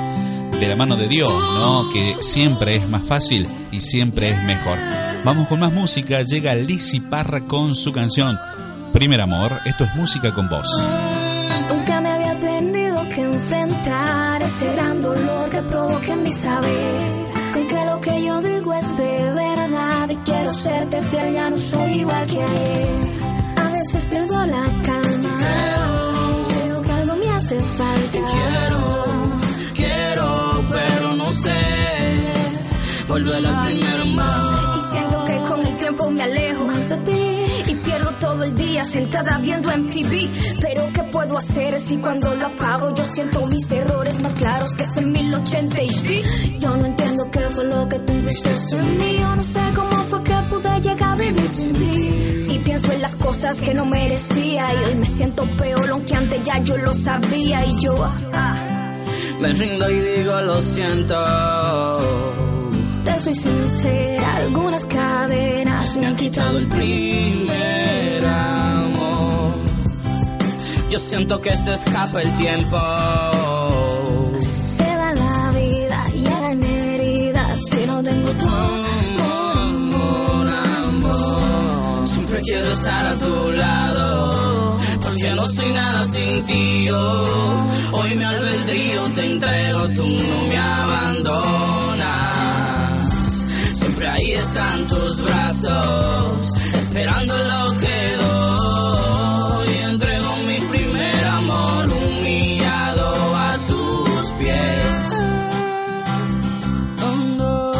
de 0.60 0.68
la 0.68 0.76
mano 0.76 0.96
de 0.96 1.08
Dios, 1.08 1.30
¿no? 1.30 1.84
Que 1.92 2.16
siempre 2.20 2.76
es 2.76 2.88
más 2.88 3.02
fácil 3.06 3.48
y 3.70 3.80
siempre 3.80 4.30
es 4.30 4.42
mejor. 4.44 4.78
Vamos 5.24 5.48
con 5.48 5.60
más 5.60 5.72
música, 5.72 6.22
llega 6.22 6.54
Lizzy 6.54 7.00
Parra 7.00 7.42
con 7.42 7.74
su 7.74 7.92
canción 7.92 8.38
Primer 8.92 9.20
Amor, 9.20 9.52
esto 9.66 9.84
es 9.84 9.94
música 9.94 10.32
con 10.32 10.48
vos. 10.48 10.66
Nunca 11.68 12.00
me 12.00 12.10
había 12.10 12.34
tenido 12.40 13.08
que 13.10 13.20
enfrentar 13.22 14.42
ese 14.42 14.72
gran 14.72 15.02
dolor 15.02 15.50
que 15.50 15.62
provoca 15.62 16.12
en 16.12 16.22
mi 16.22 16.32
saber. 16.32 17.26
Con 17.52 17.66
que 17.66 17.84
lo 17.84 18.00
que 18.00 18.24
yo 18.24 18.40
digo 18.40 18.72
es 18.74 18.96
de 18.96 19.32
verdad 19.32 20.08
y 20.08 20.16
quiero 20.16 20.52
serte 20.52 21.02
fiel, 21.02 21.34
ya 21.34 21.50
no 21.50 21.56
soy 21.56 21.92
igual 22.00 22.26
que 22.26 22.42
ayer. 22.42 22.86
A 23.56 23.70
veces 23.72 24.04
pierdo 24.06 24.46
la 24.46 24.64
calma, 24.84 25.36
creo 26.48 26.82
que 26.82 26.92
algo 26.92 27.16
me 27.16 27.28
hace 27.30 27.58
falta. 27.58 28.05
Volver 33.26 33.46
al 33.46 33.66
primer 33.66 34.00
amor. 34.00 34.76
Y 34.76 34.80
siento 34.90 35.24
que 35.24 35.36
con 35.48 35.66
el 35.66 35.78
tiempo 35.78 36.10
me 36.10 36.22
alejo 36.22 36.64
más 36.64 36.88
de 36.88 36.96
ti. 36.98 37.42
Y 37.68 37.74
pierdo 37.76 38.10
todo 38.20 38.44
el 38.44 38.54
día 38.54 38.84
sentada 38.84 39.38
viendo 39.38 39.68
MTV. 39.76 40.28
Pero 40.60 40.88
¿qué 40.94 41.02
puedo 41.10 41.36
hacer 41.36 41.78
si 41.80 41.96
cuando 41.96 42.34
lo 42.34 42.46
apago 42.46 42.94
yo 42.94 43.04
siento 43.04 43.44
mis 43.46 43.68
errores 43.72 44.20
más 44.20 44.32
claros 44.34 44.74
que 44.74 44.84
ese 44.84 45.00
1080 45.02 45.76
HD? 45.76 46.60
Yo 46.60 46.76
no 46.76 46.86
entiendo 46.86 47.28
qué 47.30 47.40
fue 47.40 47.64
lo 47.64 47.88
que 47.88 47.98
tuviste 48.00 48.50
en 48.78 48.98
mí. 48.98 49.16
Yo 49.18 49.36
no 49.36 49.42
sé 49.42 49.60
cómo 49.74 49.90
fue 50.08 50.22
que 50.22 50.34
pude 50.48 50.80
llegar 50.80 51.10
a 51.10 51.14
vivir 51.16 51.48
sin 51.48 51.72
ti. 51.72 52.44
Y 52.48 52.58
pienso 52.64 52.92
en 52.92 53.02
las 53.02 53.16
cosas 53.16 53.60
que 53.60 53.74
no 53.74 53.84
merecía. 53.86 54.64
Y 54.72 54.84
hoy 54.88 54.94
me 54.94 55.06
siento 55.06 55.42
peor, 55.58 55.90
aunque 55.90 56.14
antes 56.14 56.40
ya 56.44 56.58
yo 56.62 56.76
lo 56.78 56.94
sabía. 56.94 57.64
Y 57.66 57.80
yo. 57.82 58.04
ah, 58.32 58.96
Me 59.40 59.52
rindo 59.52 59.90
y 59.90 59.98
digo 60.00 60.40
lo 60.42 60.60
siento. 60.60 61.16
Te 63.06 63.18
soy 63.20 63.34
sincera, 63.34 64.36
algunas 64.36 64.84
cadenas 64.86 65.96
me 65.96 66.06
han 66.06 66.16
quitado 66.16 66.58
el 66.58 66.66
Primer 66.66 68.26
amor. 68.26 69.54
Yo 70.90 70.98
siento 70.98 71.40
que 71.40 71.56
se 71.56 71.74
escapa 71.74 72.20
el 72.20 72.36
tiempo. 72.36 72.76
Se 74.38 74.84
va 75.00 75.14
la 75.14 75.52
vida, 75.58 75.98
llegan 76.14 76.62
heridas 76.62 77.62
si 77.70 77.86
no 77.86 78.02
tengo 78.02 78.30
tu 78.32 78.48
Amor, 78.48 80.48
amor. 80.88 82.08
Siempre 82.08 82.40
quiero 82.42 82.70
estar 82.72 83.06
a 83.06 83.14
tu 83.16 83.52
lado. 83.52 84.78
Porque 85.04 85.30
no 85.30 85.46
soy 85.46 85.72
nada 85.72 86.04
sin 86.06 86.44
ti. 86.46 86.88
Hoy 86.90 88.14
mi 88.16 88.24
albedrío 88.24 89.02
te 89.14 89.32
entrego, 89.32 89.88
tú 89.94 90.06
no 90.06 90.48
me 90.48 90.58
abandonas 90.58 91.85
siempre 94.06 94.08
ahí 94.08 94.32
están 94.32 94.86
tus 94.88 95.22
brazos, 95.22 96.52
esperando 96.74 97.34
lo 97.36 97.78
que 97.78 98.16
doy. 98.16 99.68
Entrego 99.90 100.36
mi 100.46 100.58
primer 100.60 101.26
amor 101.26 101.88
humillado 101.88 103.36
a 103.36 103.58
tus 103.66 104.32
pies. 104.38 104.94
Oh, 107.02 107.16
no. 107.36 107.72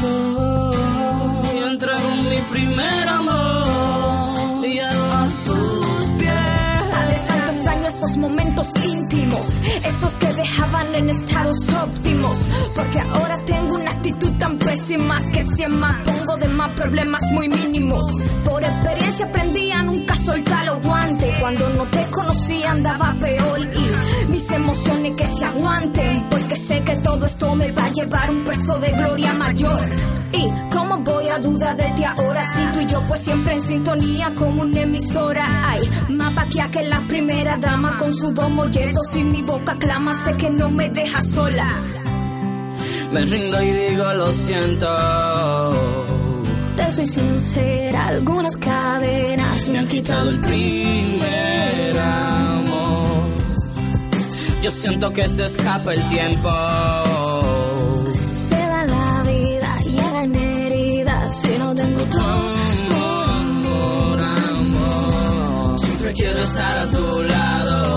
No. 0.00 1.40
Y 1.54 1.58
entrego 1.70 2.16
mi 2.30 2.40
primer 2.50 3.08
amor 3.08 4.66
y 4.66 4.78
a 4.78 5.28
tus 5.44 6.04
pies. 6.18 6.96
A 6.96 7.12
extraño 7.12 7.88
esos 7.88 8.16
momentos 8.18 8.74
íntimos, 8.84 9.58
esos 9.84 10.16
que 10.18 10.32
dejaban 10.32 10.94
en 10.94 11.10
estados 11.10 11.68
óptimos, 11.70 12.48
porque 12.74 13.00
ahora 13.00 13.41
actitud 14.02 14.32
tan 14.32 14.58
pésima 14.58 15.20
que 15.32 15.44
si 15.44 15.64
más 15.68 15.96
pongo 16.00 16.36
de 16.36 16.48
más 16.48 16.70
problemas 16.72 17.22
muy 17.30 17.48
mínimos. 17.48 18.02
Por 18.44 18.60
experiencia 18.60 19.26
aprendí 19.26 19.70
a 19.70 19.82
nunca 19.84 20.16
soltar 20.16 20.66
los 20.66 20.84
guantes. 20.84 21.34
Cuando 21.38 21.68
no 21.68 21.86
te 21.86 22.04
conocía 22.10 22.72
andaba 22.72 23.14
peor 23.20 23.60
y 23.60 24.32
mis 24.32 24.50
emociones 24.50 25.16
que 25.16 25.26
se 25.26 25.44
aguanten. 25.44 26.24
Porque 26.30 26.56
sé 26.56 26.82
que 26.82 26.96
todo 26.96 27.26
esto 27.26 27.54
me 27.54 27.70
va 27.70 27.84
a 27.84 27.92
llevar 27.92 28.30
un 28.30 28.42
peso 28.42 28.76
de 28.80 28.90
gloria 28.90 29.34
mayor. 29.34 29.80
Y 30.32 30.50
cómo 30.74 30.98
voy 30.98 31.28
a 31.28 31.38
dudar 31.38 31.76
de 31.76 31.88
ti 31.94 32.02
ahora 32.02 32.44
si 32.44 32.66
tú 32.72 32.80
y 32.80 32.86
yo 32.86 33.00
pues 33.06 33.20
siempre 33.20 33.54
en 33.54 33.62
sintonía 33.62 34.32
como 34.34 34.62
una 34.62 34.80
emisora. 34.80 35.44
Ay, 35.64 35.88
más 36.08 36.32
paquia 36.34 36.68
que 36.72 36.82
la 36.82 36.98
primera 37.02 37.56
dama 37.56 37.96
con 37.98 38.12
su 38.12 38.32
dos 38.32 38.50
molletos 38.50 39.14
y 39.14 39.22
mi 39.22 39.42
boca 39.42 39.76
clama, 39.78 40.12
sé 40.12 40.36
que 40.36 40.50
no 40.50 40.70
me 40.70 40.88
deja 40.90 41.22
sola. 41.22 42.01
Me 43.12 43.24
rindo 43.26 43.62
y 43.62 43.70
digo 43.70 44.14
lo 44.14 44.32
siento. 44.32 44.88
Te 46.76 46.90
soy 46.90 47.04
sincera, 47.04 48.06
algunas 48.06 48.56
cadenas 48.56 49.68
me 49.68 49.80
han 49.80 49.86
quitado 49.86 50.30
el 50.30 50.40
primer 50.40 51.98
amor. 51.98 53.22
Yo 54.62 54.70
siento 54.70 55.12
que 55.12 55.28
se 55.28 55.44
escapa 55.44 55.92
el 55.92 56.08
tiempo. 56.08 56.48
Se 58.08 58.66
va 58.66 58.86
la 58.86 59.22
vida, 59.30 59.78
llegan 59.84 60.34
heridas 60.34 61.42
si 61.42 61.58
no 61.58 61.74
tengo 61.74 62.02
tu 62.04 62.18
Amor, 62.18 64.20
amor. 64.20 65.78
Siempre 65.78 66.12
quiero 66.14 66.42
estar 66.42 66.78
a 66.78 66.86
tu 66.88 67.22
lado. 67.24 67.91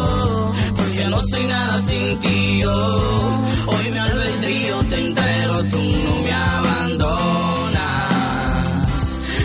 Soy 1.30 1.46
nada 1.48 1.80
sin 1.80 2.20
ti. 2.20 2.62
oh. 2.66 3.34
Hoy 3.68 3.92
mi 3.92 3.98
albedrío 3.98 4.78
te 4.90 5.02
entrego, 5.08 5.64
tú 5.72 5.78
no 5.82 6.22
me 6.24 6.32
abandonas. 6.32 7.80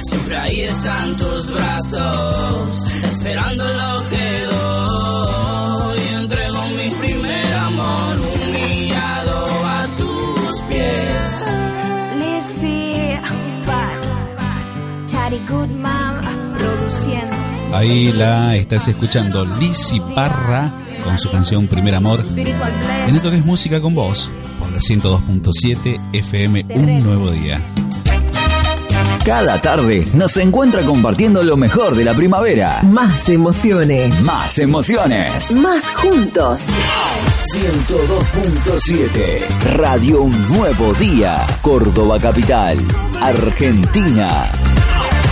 Siempre 0.03 0.37
ahí 0.37 0.61
están 0.61 1.16
tus 1.16 1.51
brazos, 1.51 2.85
esperando 3.05 3.64
lo 3.64 4.05
que 4.11 4.45
doy. 4.51 5.99
Entrego 6.23 6.59
mi 6.77 6.90
primer 6.90 7.55
amor 7.55 8.21
humillado 8.21 9.47
a 9.64 9.87
tus 9.97 10.61
pies. 10.69 11.47
Lizzie, 12.19 13.19
Bar, 13.66 13.99
Tari 15.11 15.40
Goodman, 15.49 16.21
produciendo. 16.59 17.37
Ahí 17.73 18.12
la 18.12 18.55
estás 18.57 18.87
escuchando 18.88 19.47
Lizzy 19.47 20.01
Parra 20.14 20.71
con 21.04 21.18
su 21.18 21.30
canción 21.30 21.66
Primer 21.66 21.94
Amor. 21.94 22.22
En 22.36 23.14
esto 23.14 23.30
que 23.30 23.36
es 23.36 23.44
música 23.44 23.80
con 23.80 23.94
vos, 23.94 24.30
por 24.58 24.70
la 24.70 24.78
102.7 24.78 26.00
FM 26.12 26.66
Un 26.70 26.98
Nuevo 27.04 27.30
Día. 27.30 27.60
Cada 29.24 29.60
tarde 29.60 30.06
nos 30.14 30.36
encuentra 30.38 30.82
compartiendo 30.82 31.42
lo 31.42 31.56
mejor 31.56 31.94
de 31.94 32.04
la 32.04 32.14
primavera. 32.14 32.82
Más 32.82 33.28
emociones. 33.28 34.18
Más 34.22 34.58
emociones. 34.58 35.52
Más 35.56 35.84
juntos. 35.90 36.62
102.7 37.54 39.46
Radio 39.74 40.22
Un 40.22 40.48
Nuevo 40.48 40.94
Día. 40.94 41.46
Córdoba 41.60 42.18
Capital. 42.18 42.78
Argentina. 43.20 44.50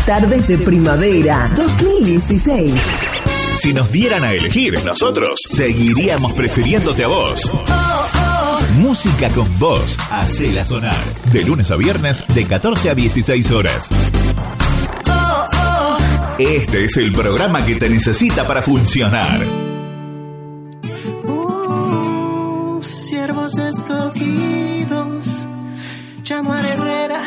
Tardes 0.05 0.47
de 0.47 0.59
primavera 0.59 1.51
2016. 1.57 3.18
Si 3.59 3.75
nos 3.75 3.91
dieran 3.91 4.23
a 4.23 4.33
elegir, 4.33 4.79
nosotros 4.85 5.41
seguiríamos 5.49 6.33
prefiriéndote 6.35 7.03
a 7.03 7.09
vos. 7.09 7.53
Música 8.77 9.29
con 9.31 9.59
vos, 9.59 9.99
hacela 10.13 10.65
sonar. 10.65 11.05
De 11.33 11.43
lunes 11.43 11.69
a 11.73 11.77
viernes, 11.77 12.23
de 12.33 12.47
14 12.47 12.91
a 12.91 12.95
16 12.95 13.51
horas. 13.51 13.89
Este 16.39 16.85
es 16.85 16.97
el 16.99 17.11
programa 17.11 17.67
que 17.67 17.75
te 17.75 17.89
necesita 17.89 18.47
para 18.47 18.63
funcionar. 18.63 19.45
Uh, 21.25 22.81
siervos 22.81 23.59
escogidos, 23.59 25.49
Januar 26.25 26.65
Herrera 26.65 27.23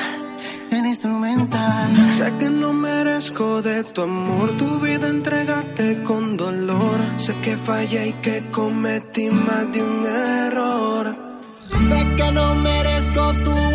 en 0.71 0.85
instrumental. 0.85 1.91
De 3.31 3.83
tu 3.85 4.01
amor, 4.01 4.49
tu 4.57 4.79
vida 4.81 5.07
entregaste 5.07 6.03
con 6.03 6.35
dolor. 6.35 6.99
Sé 7.17 7.33
que 7.41 7.55
fallé 7.55 8.09
y 8.09 8.13
que 8.13 8.43
cometí 8.51 9.29
más 9.29 9.71
de 9.71 9.81
un 9.81 10.05
error. 10.05 11.15
Sé 11.79 12.05
que 12.17 12.31
no 12.33 12.55
merezco 12.55 13.33
tu 13.45 13.70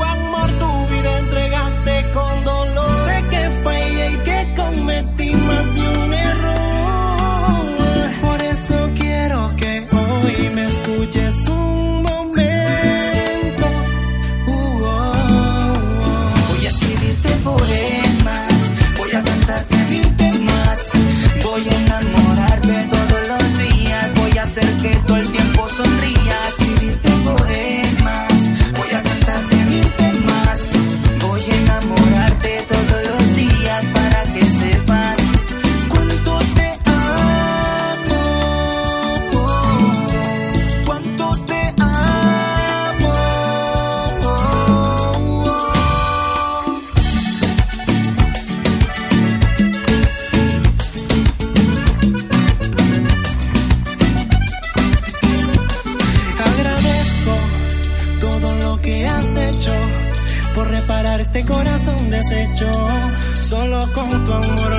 tu 64.27 64.76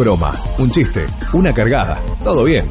broma, 0.00 0.32
un 0.58 0.70
chiste, 0.70 1.04
una 1.34 1.52
cargada, 1.52 2.00
todo 2.24 2.44
bien. 2.44 2.66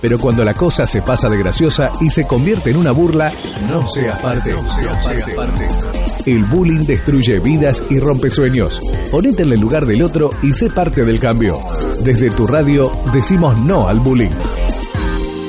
Pero 0.00 0.18
cuando 0.18 0.42
la 0.44 0.54
cosa 0.54 0.86
se 0.86 1.02
pasa 1.02 1.28
de 1.28 1.36
graciosa 1.36 1.92
y 2.00 2.08
se 2.10 2.26
convierte 2.26 2.70
en 2.70 2.78
una 2.78 2.90
burla, 2.90 3.30
no 3.68 3.86
seas 3.86 4.18
parte. 4.22 4.52
No 4.52 4.66
seas 4.70 5.34
parte. 5.34 5.68
El 6.24 6.44
bullying 6.44 6.86
destruye 6.86 7.38
vidas 7.40 7.82
y 7.90 7.98
rompe 7.98 8.30
sueños. 8.30 8.80
Ponete 9.10 9.42
en 9.42 9.52
el 9.52 9.60
lugar 9.60 9.84
del 9.84 10.00
otro 10.02 10.30
y 10.42 10.54
sé 10.54 10.70
parte 10.70 11.04
del 11.04 11.20
cambio. 11.20 11.60
Desde 12.00 12.30
tu 12.30 12.46
radio 12.46 12.90
decimos 13.12 13.58
no 13.60 13.88
al 13.88 14.00
bullying. 14.00 14.30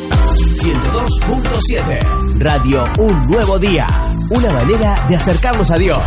102.7 0.10 2.40
Radio 2.40 2.84
Un 2.98 3.30
Nuevo 3.30 3.58
Día. 3.58 3.88
Una 4.32 4.52
manera 4.52 5.06
de 5.08 5.16
acercarnos 5.16 5.72
a 5.72 5.78
Dios. 5.78 6.02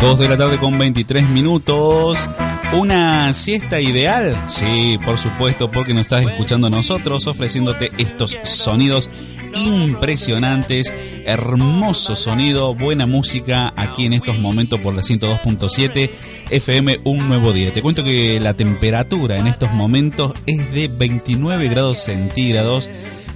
2 0.00 0.18
de 0.18 0.28
la 0.28 0.36
tarde 0.36 0.58
con 0.58 0.76
23 0.78 1.28
minutos. 1.28 2.28
¿Una 2.72 3.32
siesta 3.32 3.80
ideal? 3.80 4.36
Sí, 4.46 4.98
por 5.02 5.16
supuesto, 5.16 5.70
porque 5.70 5.94
nos 5.94 6.02
estás 6.02 6.24
escuchando 6.24 6.68
nosotros 6.68 7.26
ofreciéndote 7.26 7.90
estos 7.96 8.36
sonidos 8.44 9.08
impresionantes, 9.54 10.92
hermoso 11.24 12.14
sonido, 12.14 12.74
buena 12.74 13.06
música 13.06 13.72
aquí 13.74 14.04
en 14.04 14.12
estos 14.12 14.38
momentos 14.38 14.80
por 14.80 14.94
la 14.94 15.00
102.7 15.00 16.10
FM 16.50 17.00
Un 17.04 17.26
Nuevo 17.26 17.54
Día. 17.54 17.72
Te 17.72 17.80
cuento 17.80 18.04
que 18.04 18.38
la 18.38 18.52
temperatura 18.52 19.38
en 19.38 19.46
estos 19.46 19.72
momentos 19.72 20.34
es 20.44 20.70
de 20.72 20.88
29 20.88 21.68
grados 21.68 22.00
centígrados. 22.00 22.88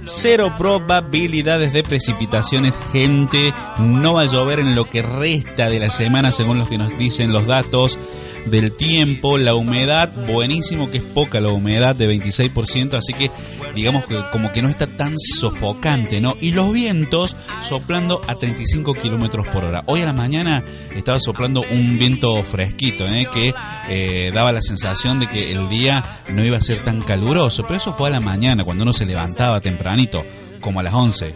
Cero 0.05 0.53
probabilidades 0.59 1.73
de 1.73 1.81
precipitaciones, 1.81 2.73
gente. 2.91 3.51
No 3.79 4.13
va 4.13 4.21
a 4.21 4.25
llover 4.25 4.59
en 4.59 4.75
lo 4.75 4.89
que 4.89 5.01
resta 5.01 5.69
de 5.69 5.79
la 5.79 5.89
semana, 5.89 6.31
según 6.31 6.59
los 6.59 6.69
que 6.69 6.77
nos 6.77 6.95
dicen 6.99 7.33
los 7.33 7.47
datos 7.47 7.97
del 8.45 8.71
tiempo. 8.71 9.37
La 9.37 9.55
humedad, 9.55 10.11
buenísimo 10.27 10.89
que 10.89 10.97
es 10.97 11.03
poca 11.03 11.41
la 11.41 11.49
humedad 11.49 11.95
de 11.95 12.09
26%, 12.09 12.95
así 12.95 13.13
que 13.13 13.31
digamos 13.75 14.05
que 14.05 14.21
como 14.31 14.51
que 14.51 14.61
no 14.61 14.69
está 14.69 14.87
tan 14.87 15.15
sofocante, 15.17 16.21
¿no? 16.21 16.35
Y 16.39 16.51
los 16.51 16.71
vientos 16.71 17.35
soplando 17.67 18.21
a 18.27 18.35
35 18.35 18.93
kilómetros 18.93 19.47
por 19.47 19.65
hora. 19.65 19.83
Hoy 19.87 20.01
a 20.01 20.05
la 20.05 20.13
mañana 20.13 20.63
estaba 20.95 21.19
soplando 21.19 21.63
un 21.71 21.97
viento 21.97 22.43
fresquito, 22.43 23.07
¿eh? 23.07 23.27
Que 23.33 23.53
eh, 23.89 24.31
daba 24.33 24.51
la 24.51 24.61
sensación 24.61 25.19
de 25.19 25.27
que 25.27 25.51
el 25.51 25.69
día 25.69 26.03
no 26.29 26.43
iba 26.43 26.57
a 26.57 26.61
ser 26.61 26.83
tan 26.83 27.01
caluroso, 27.01 27.63
pero 27.63 27.77
eso 27.77 27.93
fue 27.93 28.09
a 28.09 28.11
la 28.11 28.19
mañana, 28.19 28.63
cuando 28.63 28.83
uno 28.83 28.93
se 28.93 29.05
levantaba 29.05 29.61
tempranito, 29.61 30.23
como 30.59 30.79
a 30.79 30.83
las 30.83 30.93
11. 30.93 31.33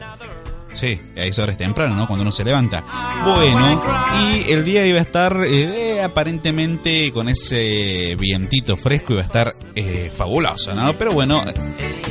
Sí, 0.78 1.02
a 1.16 1.22
esa 1.22 1.42
hora 1.42 1.54
es 1.54 1.58
temprano, 1.58 1.96
¿no? 1.96 2.06
Cuando 2.06 2.22
uno 2.22 2.32
se 2.32 2.44
levanta. 2.44 2.84
Bueno, 3.24 3.82
y 4.22 4.52
el 4.52 4.64
día 4.64 4.86
iba 4.86 5.00
a 5.00 5.02
estar 5.02 5.44
eh, 5.44 5.97
aparentemente 6.02 7.12
con 7.12 7.30
ese 7.30 8.16
vientito 8.20 8.78
fresco, 8.78 9.14
iba 9.14 9.22
a 9.22 9.26
estar 9.26 9.56
eh, 9.76 10.12
fabuloso, 10.14 10.74
¿no? 10.74 10.94
Pero 10.98 11.12
bueno, 11.14 11.44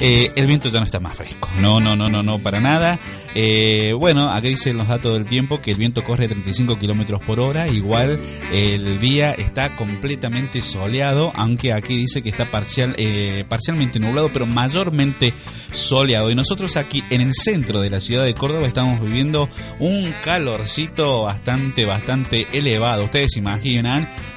eh, 0.00 0.30
el 0.34 0.46
viento 0.46 0.68
ya 0.68 0.80
no 0.80 0.86
está 0.86 1.00
más 1.00 1.16
fresco. 1.16 1.48
No, 1.60 1.80
no, 1.80 1.96
no, 1.96 2.08
no, 2.08 2.22
no, 2.22 2.38
para 2.38 2.60
nada. 2.60 2.98
Eh, 3.34 3.92
bueno, 3.98 4.30
aquí 4.30 4.48
dicen 4.48 4.78
los 4.78 4.88
datos 4.88 5.12
del 5.12 5.26
tiempo 5.26 5.60
que 5.60 5.72
el 5.72 5.76
viento 5.76 6.02
corre 6.02 6.28
35 6.28 6.78
kilómetros 6.78 7.22
por 7.22 7.40
hora. 7.40 7.68
Igual 7.68 8.18
el 8.52 9.00
día 9.00 9.32
está 9.32 9.74
completamente 9.76 10.62
soleado, 10.62 11.32
aunque 11.34 11.72
aquí 11.72 11.96
dice 11.96 12.22
que 12.22 12.30
está 12.30 12.46
parcial, 12.46 12.96
parcialmente 13.48 13.98
nublado, 13.98 14.30
pero 14.32 14.46
mayormente 14.46 15.34
soleado. 15.72 16.30
Y 16.30 16.34
nosotros 16.34 16.76
aquí 16.76 17.04
en 17.10 17.20
el 17.20 17.34
centro 17.34 17.80
de 17.80 17.90
la 17.90 18.00
ciudad 18.00 18.24
de 18.24 18.34
Córdoba 18.34 18.66
estamos 18.66 19.00
viviendo 19.00 19.48
un 19.78 20.12
calorcito 20.24 21.22
bastante, 21.22 21.84
bastante 21.84 22.46
elevado. 22.52 23.04
Ustedes 23.04 23.32
se 23.32 23.40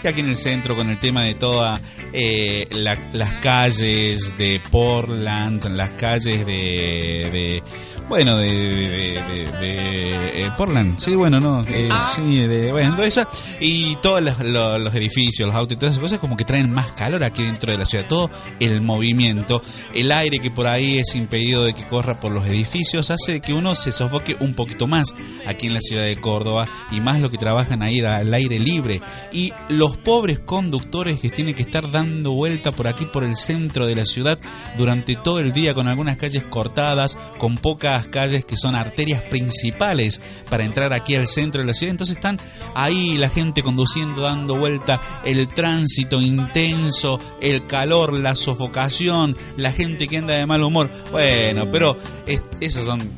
que 0.01 0.07
aquí 0.09 0.19
en 0.21 0.29
el 0.29 0.37
centro, 0.37 0.75
con 0.75 0.89
el 0.89 0.99
tema 0.99 1.23
de 1.23 1.35
todas 1.35 1.81
eh, 2.13 2.67
la- 2.71 2.97
las 3.13 3.33
calles 3.35 4.35
de 4.37 4.61
Portland, 4.71 5.65
las 5.75 5.91
calles 5.91 6.45
de, 6.45 7.29
de 7.31 7.63
bueno, 8.07 8.37
de, 8.37 8.47
de, 8.47 9.21
de- 9.21 9.51
de, 9.59 10.45
eh, 10.45 10.51
Portland, 10.57 10.97
sí, 10.99 11.13
bueno, 11.15 11.39
no, 11.39 11.63
eh, 11.67 11.89
sí, 12.15 12.37
de, 12.39 12.71
bueno, 12.71 13.01
eso, 13.03 13.25
y 13.59 13.95
todos 13.97 14.21
los, 14.23 14.39
los- 14.39 14.81
los 14.81 14.95
edificios, 14.95 15.47
los 15.47 15.55
autos 15.55 15.73
y 15.73 15.79
todas 15.79 15.93
esas 15.93 16.01
cosas 16.01 16.19
como 16.19 16.35
que 16.35 16.43
traen 16.43 16.71
más 16.71 16.91
calor 16.93 17.23
aquí 17.23 17.43
dentro 17.43 17.71
de 17.71 17.77
la 17.77 17.85
ciudad, 17.85 18.05
todo 18.07 18.31
el 18.59 18.81
movimiento, 18.81 19.61
el 19.93 20.11
aire 20.11 20.39
que 20.39 20.49
por 20.49 20.65
ahí 20.65 20.97
es 20.97 21.13
impedido 21.15 21.63
de 21.63 21.73
que 21.73 21.85
corra 21.87 22.19
por 22.19 22.31
los 22.31 22.45
edificios, 22.47 23.11
hace 23.11 23.41
que 23.41 23.53
uno 23.53 23.75
se 23.75 23.91
sofoque 23.91 24.35
un 24.39 24.55
poquito 24.55 24.87
más 24.87 25.13
aquí 25.45 25.67
en 25.67 25.75
la 25.75 25.81
ciudad 25.81 26.03
de 26.03 26.17
Córdoba, 26.17 26.67
y 26.91 26.99
más 27.01 27.19
los 27.21 27.29
que 27.29 27.37
trabajan 27.37 27.83
ahí 27.83 27.99
al 27.99 28.33
aire 28.33 28.57
libre, 28.57 29.01
y 29.31 29.53
los 29.69 29.97
pobres 29.97 30.39
conductores 30.39 31.19
que 31.19 31.29
tienen 31.29 31.53
que 31.55 31.61
estar 31.63 31.91
dando 31.91 32.31
vuelta 32.31 32.71
por 32.71 32.87
aquí, 32.87 33.05
por 33.05 33.23
el 33.23 33.35
centro 33.35 33.85
de 33.85 33.95
la 33.95 34.05
ciudad, 34.05 34.39
durante 34.77 35.15
todo 35.15 35.39
el 35.39 35.53
día, 35.53 35.73
con 35.73 35.87
algunas 35.87 36.17
calles 36.17 36.43
cortadas, 36.45 37.17
con 37.37 37.57
pocas 37.57 38.07
calles 38.07 38.45
que 38.45 38.57
son 38.57 38.75
arterias 38.75 39.21
principales 39.23 40.21
para 40.49 40.65
entrar 40.65 40.93
aquí 40.93 41.15
al 41.15 41.27
centro 41.27 41.61
de 41.61 41.67
la 41.67 41.73
ciudad. 41.73 41.91
Entonces 41.91 42.15
están 42.15 42.39
ahí 42.75 43.17
la 43.17 43.29
gente 43.29 43.63
conduciendo, 43.63 44.21
dando 44.21 44.55
vuelta, 44.55 45.01
el 45.23 45.47
tránsito 45.49 46.21
intenso, 46.21 47.19
el 47.41 47.65
calor, 47.67 48.13
la 48.13 48.35
sofocación, 48.35 49.35
la 49.57 49.71
gente 49.71 50.07
que 50.07 50.17
anda 50.17 50.33
de 50.35 50.45
mal 50.45 50.63
humor. 50.63 50.89
Bueno, 51.11 51.67
pero 51.71 51.97
es- 52.25 52.41
esas 52.59 52.85
son 52.85 53.09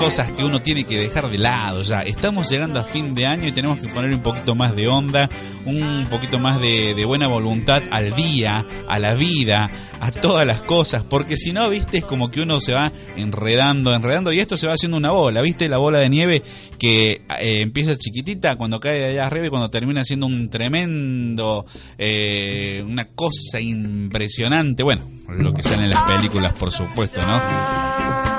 cosas 0.00 0.32
que 0.32 0.42
uno 0.42 0.62
tiene 0.62 0.84
que 0.84 0.96
dejar 0.96 1.28
de 1.28 1.36
lado 1.36 1.82
ya. 1.82 2.00
Estamos 2.00 2.48
llegando 2.50 2.80
a 2.80 2.82
fin 2.82 3.14
de 3.14 3.26
año 3.26 3.46
y 3.46 3.52
tenemos 3.52 3.78
que 3.78 3.88
poner 3.88 4.10
un 4.14 4.22
poquito 4.22 4.54
más 4.54 4.74
de 4.74 4.88
onda, 4.88 5.28
un 5.66 6.06
poquito 6.08 6.38
más 6.38 6.58
de, 6.58 7.04
buena 7.04 7.26
voluntad 7.26 7.82
al 7.90 8.16
día, 8.16 8.64
a 8.88 8.98
la 8.98 9.12
vida, 9.12 9.70
a 10.00 10.10
todas 10.10 10.46
las 10.46 10.62
cosas, 10.62 11.02
porque 11.02 11.36
si 11.36 11.52
no, 11.52 11.68
viste, 11.68 11.98
es 11.98 12.06
como 12.06 12.30
que 12.30 12.40
uno 12.40 12.62
se 12.62 12.72
va 12.72 12.90
enredando, 13.18 13.94
enredando 13.94 14.32
y 14.32 14.40
esto 14.40 14.56
se 14.56 14.66
va 14.66 14.72
haciendo 14.72 14.96
una 14.96 15.10
bola, 15.10 15.42
viste, 15.42 15.68
la 15.68 15.76
bola 15.76 15.98
de 15.98 16.08
nieve 16.08 16.42
que 16.78 17.20
eh, 17.38 17.60
empieza 17.60 17.94
chiquitita 17.94 18.56
cuando 18.56 18.80
cae 18.80 19.04
allá 19.04 19.26
arriba 19.26 19.48
y 19.48 19.50
cuando 19.50 19.68
termina 19.68 20.02
siendo 20.02 20.24
un 20.24 20.48
tremendo, 20.48 21.66
eh, 21.98 22.82
una 22.88 23.04
cosa 23.04 23.60
impresionante, 23.60 24.82
bueno, 24.82 25.02
lo 25.28 25.52
que 25.52 25.62
sale 25.62 25.84
en 25.84 25.90
las 25.90 26.10
películas, 26.10 26.54
por 26.54 26.70
supuesto, 26.70 27.20
¿no? 27.20 27.89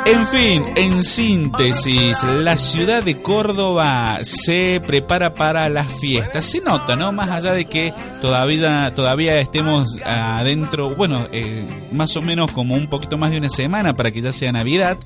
En 0.06 0.28
fin, 0.28 0.64
en 0.76 1.04
síntesis, 1.04 2.24
la 2.24 2.58
ciudad 2.58 3.04
de 3.04 3.22
Córdoba 3.22 4.20
se 4.24 4.82
prepara 4.86 5.34
para 5.34 5.70
las 5.70 5.88
fiestas. 6.00 6.46
Se 6.46 6.62
nota, 6.62 6.96
¿no? 6.96 7.12
Más 7.12 7.30
allá 7.30 7.54
de 7.54 7.66
que 7.66 7.94
todavía, 8.20 8.94
todavía 8.94 9.40
estemos 9.40 9.98
adentro, 10.04 10.90
bueno, 10.96 11.28
eh, 11.32 11.66
más 11.92 12.16
o 12.18 12.22
menos 12.22 12.52
como 12.52 12.76
un 12.76 12.88
poquito 12.88 13.18
más 13.18 13.32
de 13.32 13.38
una 13.38 13.50
semana 13.50 13.96
para 13.96 14.12
que 14.12 14.22
ya 14.22 14.32
sea 14.32 14.52
Navidad. 14.52 14.98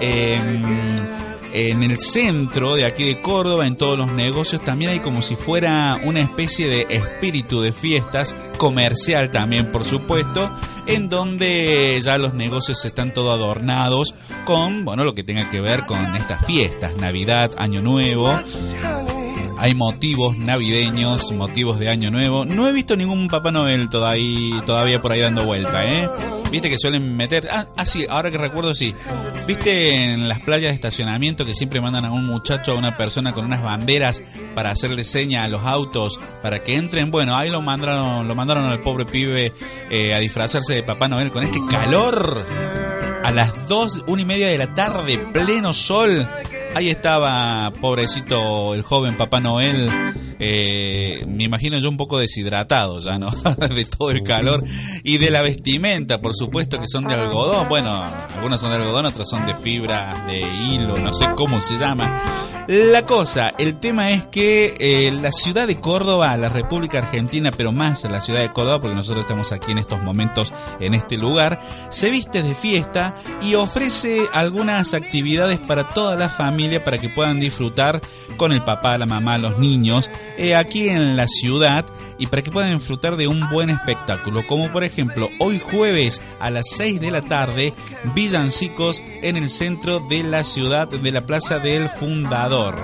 Eh, 0.00 0.40
en 1.52 1.82
el 1.82 1.98
centro 1.98 2.76
de 2.76 2.84
aquí 2.84 3.04
de 3.04 3.20
Córdoba, 3.20 3.66
en 3.66 3.76
todos 3.76 3.98
los 3.98 4.12
negocios, 4.12 4.62
también 4.62 4.90
hay 4.90 5.00
como 5.00 5.22
si 5.22 5.36
fuera 5.36 6.00
una 6.04 6.20
especie 6.20 6.68
de 6.68 6.86
espíritu 6.90 7.60
de 7.60 7.72
fiestas, 7.72 8.34
comercial 8.56 9.30
también, 9.30 9.70
por 9.72 9.84
supuesto, 9.84 10.50
en 10.86 11.08
donde 11.08 12.00
ya 12.02 12.18
los 12.18 12.34
negocios 12.34 12.84
están 12.84 13.12
todo 13.12 13.32
adornados 13.32 14.14
con, 14.44 14.84
bueno, 14.84 15.04
lo 15.04 15.14
que 15.14 15.24
tenga 15.24 15.50
que 15.50 15.60
ver 15.60 15.84
con 15.86 16.16
estas 16.16 16.44
fiestas, 16.46 16.96
Navidad, 16.96 17.52
Año 17.58 17.82
Nuevo. 17.82 18.38
Hay 19.60 19.74
motivos 19.74 20.38
navideños, 20.38 21.32
motivos 21.32 21.80
de 21.80 21.88
Año 21.88 22.12
Nuevo. 22.12 22.44
No 22.44 22.68
he 22.68 22.72
visto 22.72 22.94
ningún 22.94 23.26
Papá 23.26 23.50
Noel 23.50 23.88
todavía, 23.88 24.62
todavía 24.64 25.00
por 25.00 25.10
ahí 25.10 25.20
dando 25.20 25.44
vuelta, 25.44 25.84
¿eh? 25.84 26.08
Viste 26.52 26.70
que 26.70 26.78
suelen 26.78 27.16
meter... 27.16 27.48
Ah, 27.50 27.66
ah, 27.76 27.84
sí, 27.84 28.06
ahora 28.08 28.30
que 28.30 28.38
recuerdo, 28.38 28.72
sí. 28.72 28.94
Viste 29.48 30.12
en 30.12 30.28
las 30.28 30.38
playas 30.40 30.70
de 30.70 30.74
estacionamiento 30.74 31.44
que 31.44 31.54
siempre 31.54 31.80
mandan 31.80 32.04
a 32.04 32.12
un 32.12 32.24
muchacho, 32.24 32.72
a 32.72 32.74
una 32.76 32.96
persona 32.96 33.32
con 33.32 33.44
unas 33.44 33.62
banderas 33.62 34.22
para 34.54 34.70
hacerle 34.70 35.02
seña 35.02 35.42
a 35.42 35.48
los 35.48 35.64
autos 35.64 36.20
para 36.40 36.62
que 36.62 36.76
entren. 36.76 37.10
Bueno, 37.10 37.36
ahí 37.36 37.50
lo 37.50 37.60
mandaron, 37.60 38.28
lo 38.28 38.34
mandaron 38.36 38.64
al 38.66 38.80
pobre 38.80 39.06
pibe 39.06 39.52
eh, 39.90 40.14
a 40.14 40.18
disfrazarse 40.18 40.72
de 40.72 40.84
Papá 40.84 41.08
Noel 41.08 41.32
con 41.32 41.42
este 41.42 41.58
calor. 41.68 42.46
A 43.24 43.32
las 43.32 43.68
dos, 43.68 44.04
una 44.06 44.22
y 44.22 44.24
media 44.24 44.46
de 44.46 44.56
la 44.56 44.74
tarde, 44.74 45.18
pleno 45.18 45.74
sol. 45.74 46.28
Ahí 46.78 46.90
estaba, 46.90 47.72
pobrecito, 47.80 48.72
el 48.72 48.82
joven 48.82 49.16
Papá 49.16 49.40
Noel, 49.40 49.90
eh, 50.38 51.24
me 51.26 51.44
imagino 51.44 51.78
yo 51.78 51.88
un 51.88 51.96
poco 51.96 52.18
deshidratado 52.18 52.98
ya, 53.00 53.18
¿no? 53.18 53.30
de 53.74 53.84
todo 53.84 54.10
el 54.10 54.22
calor 54.22 54.62
y 55.02 55.18
de 55.18 55.30
la 55.30 55.42
vestimenta, 55.42 56.20
por 56.20 56.34
supuesto 56.34 56.78
que 56.78 56.88
son 56.88 57.04
de 57.04 57.14
algodón. 57.14 57.68
Bueno, 57.68 58.02
algunos 58.36 58.60
son 58.60 58.70
de 58.70 58.76
algodón, 58.76 59.06
otros 59.06 59.28
son 59.28 59.46
de 59.46 59.54
fibra, 59.54 60.24
de 60.26 60.40
hilo, 60.40 60.98
no 60.98 61.14
sé 61.14 61.26
cómo 61.36 61.60
se 61.60 61.76
llama. 61.76 62.20
La 62.68 63.06
cosa, 63.06 63.54
el 63.56 63.80
tema 63.80 64.10
es 64.10 64.26
que 64.26 64.74
eh, 64.78 65.10
la 65.10 65.32
ciudad 65.32 65.66
de 65.66 65.80
Córdoba, 65.80 66.36
la 66.36 66.50
República 66.50 66.98
Argentina, 66.98 67.50
pero 67.50 67.72
más 67.72 68.04
la 68.04 68.20
ciudad 68.20 68.42
de 68.42 68.52
Córdoba, 68.52 68.78
porque 68.78 68.94
nosotros 68.94 69.22
estamos 69.22 69.52
aquí 69.52 69.72
en 69.72 69.78
estos 69.78 70.02
momentos 70.02 70.52
en 70.78 70.92
este 70.92 71.16
lugar, 71.16 71.60
se 71.88 72.10
viste 72.10 72.42
de 72.42 72.54
fiesta 72.54 73.16
y 73.40 73.54
ofrece 73.54 74.26
algunas 74.34 74.92
actividades 74.92 75.58
para 75.58 75.88
toda 75.88 76.14
la 76.16 76.28
familia 76.28 76.84
para 76.84 76.98
que 76.98 77.08
puedan 77.08 77.40
disfrutar 77.40 78.02
con 78.36 78.52
el 78.52 78.62
papá, 78.62 78.98
la 78.98 79.06
mamá, 79.06 79.38
los 79.38 79.58
niños, 79.58 80.10
eh, 80.36 80.54
aquí 80.54 80.88
en 80.88 81.16
la 81.16 81.26
ciudad 81.26 81.86
y 82.18 82.26
para 82.26 82.42
que 82.42 82.50
puedan 82.50 82.76
disfrutar 82.76 83.16
de 83.16 83.28
un 83.28 83.48
buen 83.50 83.70
espectáculo, 83.70 84.46
como 84.46 84.70
por 84.70 84.84
ejemplo 84.84 85.28
hoy 85.38 85.58
jueves 85.58 86.22
a 86.40 86.50
las 86.50 86.66
6 86.70 87.00
de 87.00 87.10
la 87.10 87.22
tarde, 87.22 87.74
Villancicos 88.14 89.02
en 89.22 89.36
el 89.36 89.48
centro 89.48 90.00
de 90.00 90.22
la 90.24 90.44
ciudad 90.44 90.88
de 90.88 91.12
la 91.12 91.20
Plaza 91.22 91.58
del 91.58 91.88
Fundador. 91.88 92.76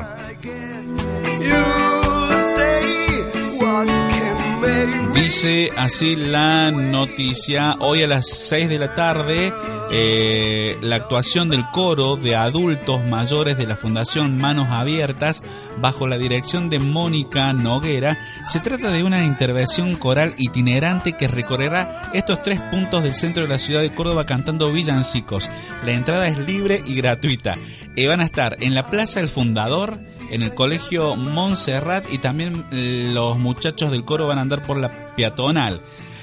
Dice 5.15 5.71
así 5.77 6.17
la 6.17 6.73
noticia, 6.73 7.77
hoy 7.79 8.03
a 8.03 8.09
las 8.09 8.29
6 8.29 8.69
de 8.69 8.79
la 8.81 8.95
tarde, 8.95 9.53
eh, 9.93 10.77
la 10.83 10.97
actuación 10.97 11.49
del 11.49 11.65
coro 11.71 12.17
de 12.17 12.35
adultos 12.35 13.05
mayores 13.07 13.57
de 13.57 13.67
la 13.67 13.77
Fundación 13.77 14.37
Manos 14.39 14.69
Abiertas, 14.71 15.45
bajo 15.81 16.09
la 16.09 16.19
dirección 16.19 16.69
de 16.69 16.81
Mónica 16.81 17.53
Noguera, 17.53 18.19
se 18.45 18.59
trata 18.59 18.91
de 18.91 19.05
una 19.05 19.25
intervención 19.25 19.95
coral 19.95 20.35
itinerante 20.37 21.13
que 21.13 21.29
recorrerá 21.29 22.11
estos 22.13 22.43
tres 22.43 22.61
puntos 22.61 23.05
del 23.05 23.15
centro 23.15 23.45
de 23.45 23.49
la 23.49 23.59
ciudad 23.59 23.83
de 23.83 23.95
Córdoba 23.95 24.27
cantando 24.27 24.73
villancicos. 24.73 25.49
La 25.85 25.93
entrada 25.93 26.27
es 26.27 26.39
libre 26.39 26.83
y 26.85 26.97
gratuita. 26.97 27.57
Eh, 27.95 28.09
van 28.09 28.21
a 28.21 28.25
estar 28.25 28.57
en 28.61 28.75
la 28.75 28.91
Plaza 28.91 29.21
del 29.21 29.29
Fundador, 29.29 29.97
en 30.31 30.43
el 30.43 30.55
colegio 30.55 31.17
Montserrat 31.17 32.13
y 32.13 32.19
también 32.19 32.65
eh, 32.73 33.11
los 33.13 33.39
muchachos 33.39 33.91
del 33.91 34.05
coro 34.05 34.27
van 34.27 34.39
a 34.39 34.43
andar 34.43 34.65
por 34.65 34.77
la 34.79 35.15
peatonal. 35.15 35.81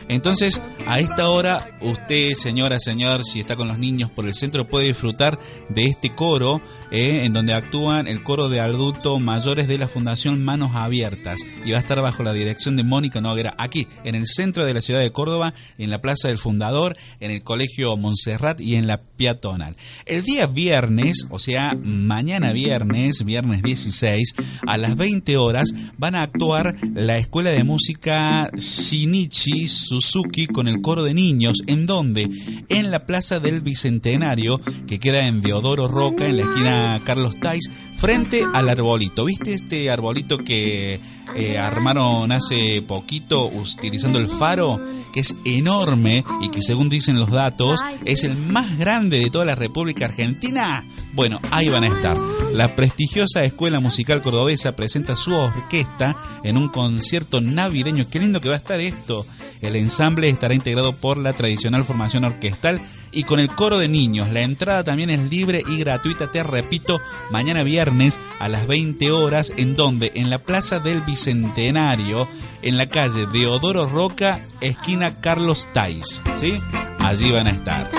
Entonces, 0.07 0.61
a 0.87 0.99
esta 0.99 1.29
hora, 1.29 1.77
usted, 1.79 2.33
señora, 2.33 2.79
señor, 2.79 3.23
si 3.23 3.39
está 3.39 3.55
con 3.55 3.69
los 3.69 3.77
niños 3.77 4.09
por 4.09 4.25
el 4.25 4.33
centro, 4.33 4.67
puede 4.67 4.87
disfrutar 4.87 5.39
de 5.69 5.85
este 5.85 6.13
coro, 6.13 6.61
eh, 6.91 7.23
en 7.23 7.33
donde 7.33 7.53
actúan 7.53 8.07
el 8.07 8.21
coro 8.21 8.49
de 8.49 8.59
adultos 8.59 9.19
mayores 9.19 9.67
de 9.67 9.77
la 9.77 9.87
Fundación 9.87 10.43
Manos 10.43 10.75
Abiertas. 10.75 11.39
Y 11.65 11.71
va 11.71 11.77
a 11.77 11.81
estar 11.81 12.01
bajo 12.01 12.23
la 12.23 12.33
dirección 12.33 12.75
de 12.75 12.83
Mónica 12.83 13.21
Noguera, 13.21 13.55
aquí, 13.57 13.87
en 14.03 14.15
el 14.15 14.27
centro 14.27 14.65
de 14.65 14.73
la 14.73 14.81
ciudad 14.81 14.99
de 14.99 15.11
Córdoba, 15.11 15.53
en 15.77 15.89
la 15.89 16.01
Plaza 16.01 16.27
del 16.27 16.37
Fundador, 16.37 16.97
en 17.19 17.31
el 17.31 17.43
Colegio 17.43 17.95
Montserrat 17.95 18.59
y 18.59 18.75
en 18.75 18.87
la 18.87 19.01
Peatonal. 19.01 19.75
El 20.05 20.23
día 20.23 20.47
viernes, 20.47 21.27
o 21.29 21.39
sea, 21.39 21.75
mañana 21.81 22.51
viernes, 22.51 23.23
viernes 23.23 23.61
16, 23.61 24.35
a 24.67 24.77
las 24.77 24.97
20 24.97 25.37
horas, 25.37 25.73
van 25.97 26.15
a 26.15 26.23
actuar 26.23 26.75
la 26.93 27.17
Escuela 27.17 27.51
de 27.51 27.63
Música 27.63 28.49
Shinichi 28.53 29.67
Suzuki 29.67 30.47
con 30.47 30.67
el 30.67 30.81
coro 30.81 31.03
de 31.03 31.13
niños. 31.13 31.59
¿En 31.67 31.85
donde 31.85 32.29
En 32.69 32.91
la 32.91 33.05
Plaza 33.05 33.39
del 33.39 33.61
Bicentenario, 33.61 34.59
que 34.87 34.99
queda 34.99 35.25
en 35.25 35.41
Deodoro 35.41 35.87
Roca, 35.87 36.25
en 36.25 36.37
la 36.37 36.43
esquina 36.43 36.80
Carlos 37.05 37.39
Tais, 37.39 37.69
frente 37.97 38.43
al 38.53 38.69
arbolito. 38.69 39.25
¿Viste 39.25 39.53
este 39.53 39.89
arbolito 39.89 40.39
que 40.39 40.99
eh, 41.35 41.57
armaron 41.57 42.31
hace 42.31 42.81
poquito 42.81 43.47
utilizando 43.47 44.19
el 44.19 44.27
faro? 44.27 44.79
Que 45.13 45.19
es 45.19 45.35
enorme 45.45 46.23
y 46.41 46.49
que 46.49 46.61
según 46.61 46.89
dicen 46.89 47.19
los 47.19 47.29
datos 47.29 47.81
es 48.05 48.23
el 48.23 48.37
más 48.37 48.77
grande 48.77 49.19
de 49.19 49.29
toda 49.29 49.45
la 49.45 49.55
República 49.55 50.05
Argentina. 50.05 50.85
Bueno, 51.13 51.39
ahí 51.51 51.69
van 51.69 51.83
a 51.83 51.87
estar. 51.87 52.17
La 52.53 52.75
prestigiosa 52.75 53.43
Escuela 53.43 53.79
Musical 53.79 54.21
Cordobesa 54.21 54.75
presenta 54.75 55.15
su 55.15 55.33
orquesta 55.33 56.15
en 56.43 56.57
un 56.57 56.69
concierto 56.69 57.41
navideño. 57.41 58.07
Qué 58.09 58.19
lindo 58.19 58.41
que 58.41 58.49
va 58.49 58.55
a 58.55 58.59
estar 58.59 58.79
esto. 58.79 59.25
El 59.61 59.75
ensamble 59.75 60.29
estará 60.29 60.53
integrado 60.53 60.93
por 60.93 61.17
la 61.17 61.33
tradicional 61.33 61.85
formación 61.85 62.23
orquestal 62.23 62.81
y 63.11 63.23
con 63.23 63.39
el 63.39 63.49
coro 63.49 63.77
de 63.77 63.87
niños. 63.87 64.29
La 64.31 64.41
entrada 64.41 64.83
también 64.83 65.09
es 65.09 65.29
libre 65.29 65.63
y 65.67 65.77
gratuita, 65.77 66.31
te 66.31 66.43
repito, 66.43 66.99
mañana 67.29 67.63
viernes 67.63 68.19
a 68.39 68.47
las 68.47 68.67
20 68.67 69.11
horas, 69.11 69.53
en 69.57 69.75
donde 69.75 70.11
en 70.15 70.29
la 70.29 70.39
Plaza 70.39 70.79
del 70.79 71.01
Bicentenario, 71.01 72.27
en 72.61 72.77
la 72.77 72.87
calle 72.87 73.27
Deodoro 73.31 73.85
Roca, 73.85 74.41
esquina 74.61 75.19
Carlos 75.21 75.69
Tais, 75.73 76.21
¿sí? 76.37 76.59
Allí 76.99 77.31
van 77.31 77.47
a 77.47 77.51
estar. 77.51 77.89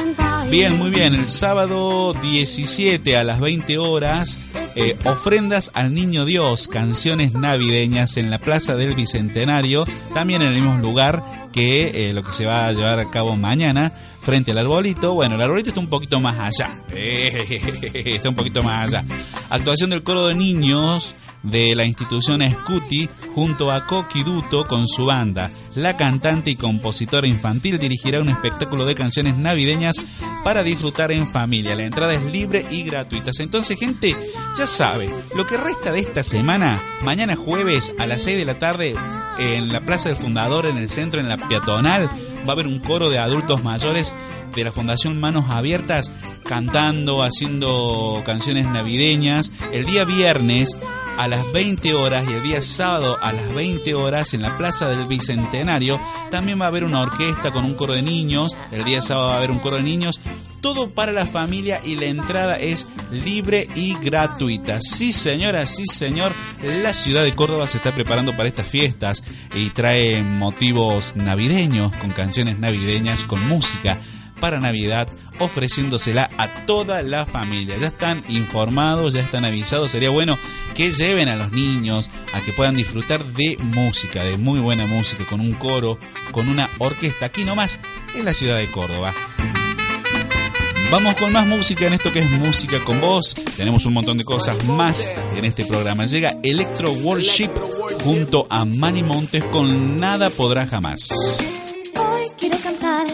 Bien, 0.50 0.78
muy 0.78 0.90
bien, 0.90 1.14
el 1.14 1.26
sábado 1.26 2.14
17 2.14 3.16
a 3.16 3.24
las 3.24 3.40
20 3.40 3.78
horas, 3.78 4.38
eh, 4.74 4.96
ofrendas 5.04 5.70
al 5.74 5.94
Niño 5.94 6.24
Dios, 6.24 6.68
canciones 6.68 7.32
navideñas 7.34 8.16
en 8.16 8.30
la 8.30 8.38
Plaza 8.38 8.76
del 8.76 8.94
Bicentenario, 8.94 9.86
también 10.14 10.42
en 10.42 10.48
el 10.48 10.54
mismo 10.54 10.76
lugar 10.78 11.22
que 11.52 12.08
eh, 12.08 12.12
lo 12.12 12.22
que 12.22 12.32
se 12.32 12.46
va 12.46 12.66
a 12.66 12.72
llevar 12.72 13.00
a 13.00 13.10
cabo 13.10 13.36
mañana 13.36 13.92
frente 14.22 14.52
al 14.52 14.58
arbolito. 14.58 15.14
Bueno, 15.14 15.34
el 15.34 15.40
arbolito 15.42 15.70
está 15.70 15.80
un 15.80 15.88
poquito 15.88 16.20
más 16.20 16.38
allá. 16.38 16.74
está 16.92 18.28
un 18.28 18.34
poquito 18.34 18.62
más 18.62 18.88
allá. 18.88 19.04
Actuación 19.50 19.90
del 19.90 20.02
coro 20.02 20.28
de 20.28 20.34
niños 20.34 21.14
de 21.42 21.74
la 21.74 21.84
institución 21.84 22.40
Scuti 22.52 23.08
junto 23.34 23.72
a 23.72 23.86
Koki 23.86 24.22
Duto 24.22 24.66
con 24.66 24.86
su 24.86 25.06
banda. 25.06 25.50
La 25.74 25.96
cantante 25.96 26.50
y 26.50 26.56
compositora 26.56 27.26
infantil 27.26 27.78
dirigirá 27.78 28.20
un 28.20 28.28
espectáculo 28.28 28.84
de 28.84 28.94
canciones 28.94 29.36
navideñas 29.36 29.96
para 30.44 30.62
disfrutar 30.62 31.12
en 31.12 31.30
familia. 31.30 31.74
La 31.74 31.84
entrada 31.84 32.14
es 32.14 32.22
libre 32.22 32.64
y 32.70 32.82
gratuita. 32.84 33.30
Entonces, 33.38 33.78
gente, 33.78 34.16
ya 34.56 34.66
sabe, 34.66 35.10
lo 35.34 35.46
que 35.46 35.56
resta 35.56 35.92
de 35.92 36.00
esta 36.00 36.22
semana, 36.22 36.82
mañana 37.02 37.36
jueves 37.36 37.92
a 37.98 38.06
las 38.06 38.22
6 38.22 38.38
de 38.38 38.44
la 38.44 38.58
tarde 38.58 38.94
en 39.38 39.72
la 39.72 39.80
Plaza 39.80 40.10
del 40.10 40.18
Fundador, 40.18 40.66
en 40.66 40.76
el 40.76 40.88
centro, 40.88 41.20
en 41.20 41.28
la 41.28 41.38
peatonal, 41.38 42.10
va 42.44 42.48
a 42.48 42.52
haber 42.52 42.66
un 42.66 42.78
coro 42.78 43.10
de 43.10 43.18
adultos 43.18 43.62
mayores 43.62 44.14
de 44.54 44.64
la 44.64 44.72
Fundación 44.72 45.18
Manos 45.18 45.46
Abiertas 45.48 46.12
cantando, 46.44 47.22
haciendo 47.22 48.22
canciones 48.24 48.66
navideñas. 48.66 49.52
El 49.72 49.86
día 49.86 50.04
viernes 50.04 50.76
a 51.18 51.28
las 51.28 51.50
20 51.52 51.94
horas 51.94 52.24
y 52.28 52.32
el 52.34 52.42
día 52.42 52.62
sábado 52.62 53.18
a 53.20 53.32
las 53.32 53.54
20 53.54 53.94
horas 53.94 54.34
en 54.34 54.42
la 54.42 54.56
Plaza 54.56 54.88
del 54.88 55.06
Bicentenario 55.06 56.00
también 56.30 56.60
va 56.60 56.66
a 56.66 56.68
haber 56.68 56.84
una 56.84 57.00
orquesta 57.00 57.52
con 57.52 57.64
un 57.64 57.74
coro 57.74 57.94
de 57.94 58.02
niños. 58.02 58.56
El 58.70 58.84
día 58.84 59.02
sábado 59.02 59.28
va 59.28 59.34
a 59.34 59.38
haber 59.38 59.50
un 59.50 59.58
coro 59.58 59.76
de 59.76 59.82
niños. 59.82 60.20
Todo 60.62 60.90
para 60.90 61.10
la 61.10 61.26
familia 61.26 61.80
y 61.84 61.96
la 61.96 62.06
entrada 62.06 62.56
es 62.56 62.86
libre 63.10 63.68
y 63.74 63.94
gratuita. 63.94 64.80
Sí, 64.80 65.10
señora, 65.10 65.66
sí, 65.66 65.84
señor. 65.84 66.32
La 66.62 66.94
ciudad 66.94 67.24
de 67.24 67.34
Córdoba 67.34 67.66
se 67.66 67.78
está 67.78 67.92
preparando 67.92 68.36
para 68.36 68.48
estas 68.48 68.68
fiestas 68.68 69.24
y 69.54 69.70
trae 69.70 70.22
motivos 70.22 71.16
navideños, 71.16 71.92
con 71.96 72.10
canciones 72.10 72.60
navideñas, 72.60 73.24
con 73.24 73.46
música 73.46 73.98
para 74.40 74.60
Navidad, 74.60 75.08
ofreciéndosela 75.40 76.30
a 76.38 76.64
toda 76.64 77.02
la 77.02 77.26
familia. 77.26 77.76
Ya 77.78 77.88
están 77.88 78.24
informados, 78.28 79.14
ya 79.14 79.20
están 79.20 79.44
avisados. 79.44 79.90
Sería 79.90 80.10
bueno 80.10 80.38
que 80.76 80.92
lleven 80.92 81.28
a 81.28 81.34
los 81.34 81.50
niños 81.50 82.08
a 82.34 82.40
que 82.40 82.52
puedan 82.52 82.76
disfrutar 82.76 83.24
de 83.24 83.56
música, 83.58 84.22
de 84.22 84.36
muy 84.36 84.60
buena 84.60 84.86
música, 84.86 85.24
con 85.26 85.40
un 85.40 85.54
coro, 85.54 85.98
con 86.30 86.48
una 86.48 86.70
orquesta, 86.78 87.26
aquí 87.26 87.44
nomás 87.44 87.80
en 88.14 88.24
la 88.24 88.32
ciudad 88.32 88.58
de 88.58 88.70
Córdoba. 88.70 89.12
Vamos 90.92 91.14
con 91.14 91.32
más 91.32 91.46
música 91.46 91.86
en 91.86 91.94
esto 91.94 92.12
que 92.12 92.18
es 92.18 92.30
música 92.32 92.78
con 92.84 93.00
vos. 93.00 93.34
Tenemos 93.56 93.86
un 93.86 93.94
montón 93.94 94.18
de 94.18 94.26
cosas 94.26 94.62
más 94.64 95.08
en 95.34 95.46
este 95.46 95.64
programa. 95.64 96.04
Llega 96.04 96.34
Electro 96.42 96.92
Worship 96.92 97.48
junto 98.04 98.46
a 98.50 98.66
Manny 98.66 99.02
Montes 99.02 99.42
con 99.44 99.96
Nada 99.96 100.28
Podrá 100.28 100.66
Jamás. 100.66 101.08
Hoy 101.98 102.24
quiero 102.36 102.58
cantar 102.58 103.06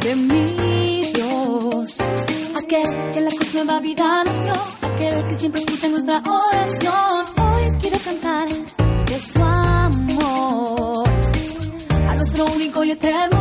de 0.00 0.16
mi 0.16 1.02
Dios, 1.12 1.98
aquel 2.56 3.10
que 3.12 3.20
la 3.20 3.30
cruz 3.30 3.52
nueva 3.52 3.78
vida 3.80 4.24
dio, 4.24 4.90
aquel 4.90 5.24
que 5.28 5.36
siempre 5.36 5.60
escucha 5.60 5.88
nuestra 5.88 6.22
oración. 6.24 7.26
Hoy 7.46 7.64
quiero 7.78 7.98
cantar 7.98 8.48
de 9.04 9.20
su 9.20 9.44
amor, 9.44 11.08
a 12.08 12.14
nuestro 12.14 12.46
único 12.46 12.84
y 12.84 12.92
eterno 12.92 13.37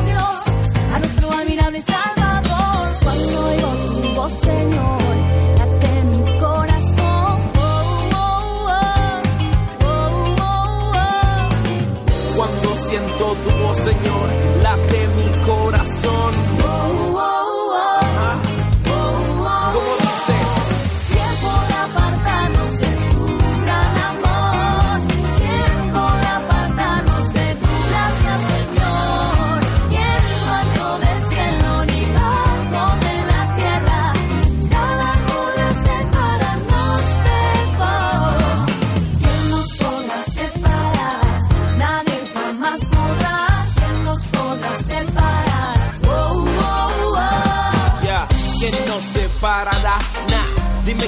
siento 13.47 13.57
tu 13.57 13.63
voz, 13.63 14.06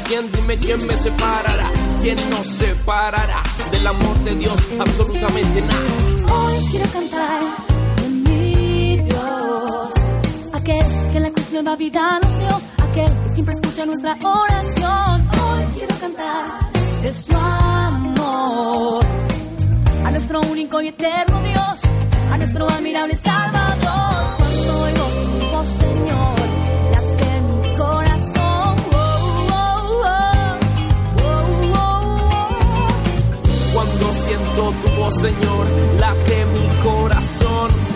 quién, 0.10 0.32
dime 0.32 0.58
quién 0.58 0.88
me 0.88 0.98
separará. 0.98 1.72
¿Quién 2.02 2.18
nos 2.32 2.48
separará 2.48 3.44
del 3.72 3.88
amor 3.88 4.18
de 4.26 4.36
Dios? 4.36 4.58
Absolutamente 4.80 5.62
nada. 5.62 6.34
Hoy 6.34 6.66
quiero 6.72 6.92
cantar 6.92 7.42
de 8.02 8.10
mi 8.10 8.98
Dios, 8.98 9.94
aquel 10.54 10.86
que 11.12 11.18
en 11.18 11.24
la 11.24 11.32
cruz 11.32 11.52
nueva 11.52 11.76
vida 11.76 12.20
nos 12.24 12.40
dio, 12.40 12.62
aquel 12.90 13.24
que 13.24 13.30
siempre 13.30 13.56
escucha 13.56 13.86
nuestra 13.86 14.18
oración. 14.24 15.28
Hoy 15.44 15.64
quiero 15.76 15.96
cantar 16.00 16.46
de 17.04 17.12
su 17.12 17.36
amor, 17.36 19.06
a 20.06 20.12
nuestro 20.12 20.42
único 20.42 20.82
y 20.82 20.88
eterno 20.88 21.42
Dios, 21.42 21.80
a 22.32 22.38
nuestro 22.38 22.68
admirable 22.68 23.16
Salvador. 23.16 23.69
Siento 34.60 34.74
tu 34.82 35.22
Señor, 35.22 35.70
late 36.00 36.46
mi 36.48 36.84
corazón. 36.84 37.89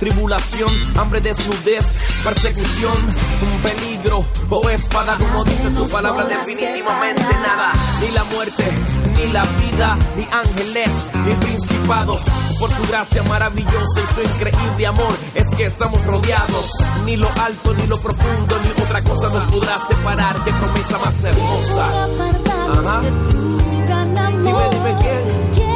Tribulación, 0.00 0.70
hambre, 0.98 1.20
desnudez, 1.20 1.98
persecución, 2.24 2.96
un 3.42 3.62
peligro 3.62 4.24
o 4.48 4.70
espada, 4.70 5.16
como 5.18 5.44
dice 5.44 5.74
su 5.74 5.88
palabra, 5.88 6.24
definitivamente 6.24 7.22
nada. 7.34 7.72
Ni 8.00 8.10
la 8.10 8.24
muerte, 8.24 8.64
ni 9.18 9.30
la 9.30 9.42
vida, 9.44 9.98
ni 10.16 10.26
ángeles, 10.32 11.06
ni 11.24 11.34
principados. 11.34 12.22
Por 12.58 12.72
su 12.72 12.82
gracia 12.88 13.22
maravillosa 13.24 14.00
y 14.00 14.14
su 14.14 14.22
increíble 14.22 14.86
amor, 14.86 15.14
es 15.34 15.54
que 15.54 15.64
estamos 15.64 16.02
rodeados. 16.06 16.72
Ni 17.04 17.16
lo 17.16 17.28
alto, 17.38 17.74
ni 17.74 17.86
lo 17.86 18.00
profundo, 18.00 18.58
ni 18.64 18.82
otra 18.82 19.02
cosa 19.02 19.28
nos 19.28 19.44
podrá 19.52 19.78
separar. 19.86 20.42
Qué 20.44 20.52
promesa 20.52 20.98
más 20.98 21.24
hermosa. 21.24 21.88
Ajá. 22.72 23.00
Dime, 24.42 24.70
dime 24.70 24.96
quién. 24.98 25.69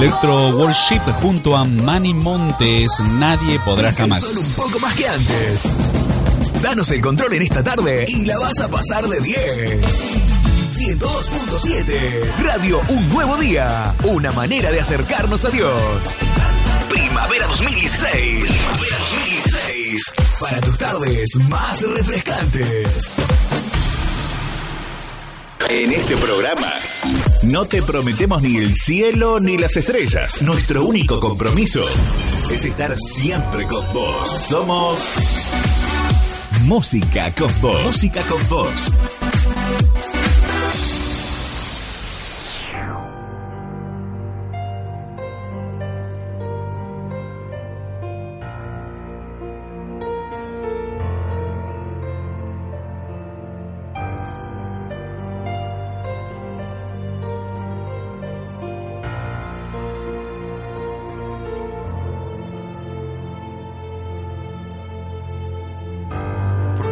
Electro 0.00 0.56
Worship 0.56 1.02
junto 1.20 1.54
a 1.54 1.62
Manny 1.62 2.14
Montes. 2.14 2.88
Nadie 3.18 3.60
podrá 3.60 3.92
jamás. 3.92 4.24
Solo 4.24 4.40
un 4.40 4.70
poco 4.70 4.80
más 4.80 4.96
que 4.96 5.06
antes. 5.06 5.74
Danos 6.62 6.90
el 6.90 7.02
control 7.02 7.34
en 7.34 7.42
esta 7.42 7.62
tarde 7.62 8.06
y 8.08 8.24
la 8.24 8.38
vas 8.38 8.58
a 8.60 8.68
pasar 8.68 9.06
de 9.06 9.20
10. 9.20 9.38
102.7 10.74 12.34
Radio 12.38 12.80
Un 12.88 13.10
Nuevo 13.10 13.36
Día. 13.36 13.94
Una 14.04 14.32
manera 14.32 14.70
de 14.70 14.80
acercarnos 14.80 15.44
a 15.44 15.50
Dios. 15.50 16.16
Primavera 16.88 17.46
2016. 17.48 18.52
Primavera 18.52 18.98
2016. 19.00 20.02
Para 20.40 20.60
tus 20.62 20.78
tardes 20.78 21.28
más 21.50 21.82
refrescantes. 21.82 23.12
En 25.68 25.92
este 25.92 26.16
programa 26.16 26.72
no 27.42 27.64
te 27.64 27.82
prometemos 27.82 28.42
ni 28.42 28.56
el 28.58 28.74
cielo 28.74 29.40
ni 29.40 29.56
las 29.56 29.76
estrellas. 29.76 30.42
Nuestro 30.42 30.84
único 30.84 31.20
compromiso 31.20 31.82
es 32.50 32.64
estar 32.64 32.98
siempre 32.98 33.66
con 33.66 33.92
vos. 33.92 34.28
Somos 34.28 35.00
Música 36.64 37.32
con 37.32 37.50
vos. 37.60 37.82
Música 37.84 38.22
con 38.22 38.48
vos. 38.48 38.92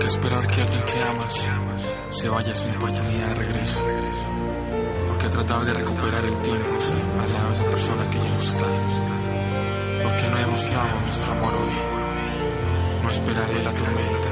Esperar 0.09 0.47
que 0.49 0.63
alguien 0.63 0.83
que 0.85 1.03
amas 1.03 1.49
se 2.11 2.29
vaya 2.29 2.57
sin 2.57 2.75
oportunidad 2.77 3.29
de 3.29 3.35
regreso? 3.35 3.85
¿Por 5.07 5.19
qué 5.19 5.29
tratar 5.29 5.65
de 5.67 5.75
recuperar 5.75 6.25
el 6.25 6.41
tiempo 6.41 6.75
al 7.21 7.33
lado 7.33 7.49
de 7.49 7.53
esa 7.53 7.65
persona 7.65 8.09
que 8.09 8.19
ya 8.19 8.31
no 8.31 8.39
está? 8.39 8.67
¿Por 10.03 10.17
qué 10.17 10.29
no 10.31 10.37
demostramos 10.39 11.03
nuestro 11.03 11.33
amor 11.33 11.55
hoy? 11.57 11.75
No 13.03 13.11
esperaré 13.11 13.63
la 13.63 13.73
tormenta, 13.73 14.29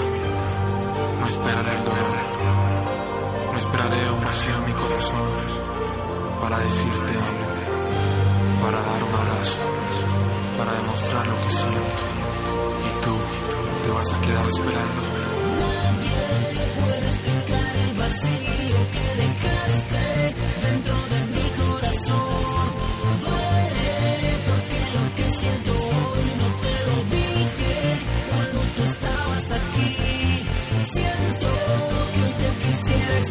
no 1.20 1.26
esperaré 1.26 1.76
el 1.76 1.84
dolor, 1.84 3.52
no 3.52 3.56
esperaré 3.56 4.10
un 4.10 4.22
vacío 4.22 4.54
en 4.54 4.64
mi 4.64 4.72
corazón 4.72 5.26
para 6.40 6.58
decirte 6.58 7.18
amo, 7.18 7.46
para 8.62 8.82
dar 8.82 9.02
un 9.02 9.14
abrazo, 9.14 9.58
para 10.56 10.72
demostrar 10.72 11.26
lo 11.26 11.36
que 11.36 11.50
siento. 11.50 12.02
Y 12.88 13.04
tú 13.04 13.20
te 13.84 13.90
vas 13.90 14.12
a 14.14 14.20
quedar 14.20 14.46
esperando. 14.46 15.35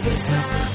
This 0.05 0.31
is 0.31 0.74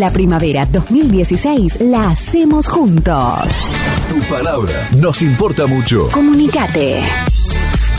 La 0.00 0.10
primavera 0.10 0.64
2016 0.64 1.82
la 1.82 2.08
hacemos 2.08 2.66
juntos. 2.68 3.36
Tu 4.08 4.18
palabra 4.30 4.88
nos 4.96 5.20
importa 5.20 5.66
mucho. 5.66 6.08
Comunicate. 6.10 7.02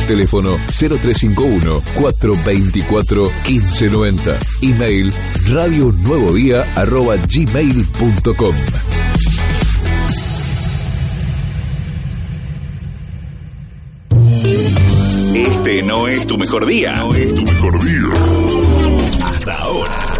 Teléfono 0.08 0.58
0351 0.72 1.84
424 1.94 3.32
1590. 3.48 4.40
Email 4.64 5.14
radio 5.46 5.92
nuevo 5.92 6.34
día 6.34 6.66
arroba 6.76 7.18
gmail.com. 7.18 8.56
Este 15.36 15.84
no 15.84 16.08
es 16.08 16.26
tu 16.26 16.36
mejor 16.40 16.66
día. 16.66 16.96
No 16.96 17.14
es 17.14 17.36
tu 17.36 17.44
mejor 17.44 17.84
día. 17.84 19.24
Hasta 19.24 19.54
ahora. 19.54 20.11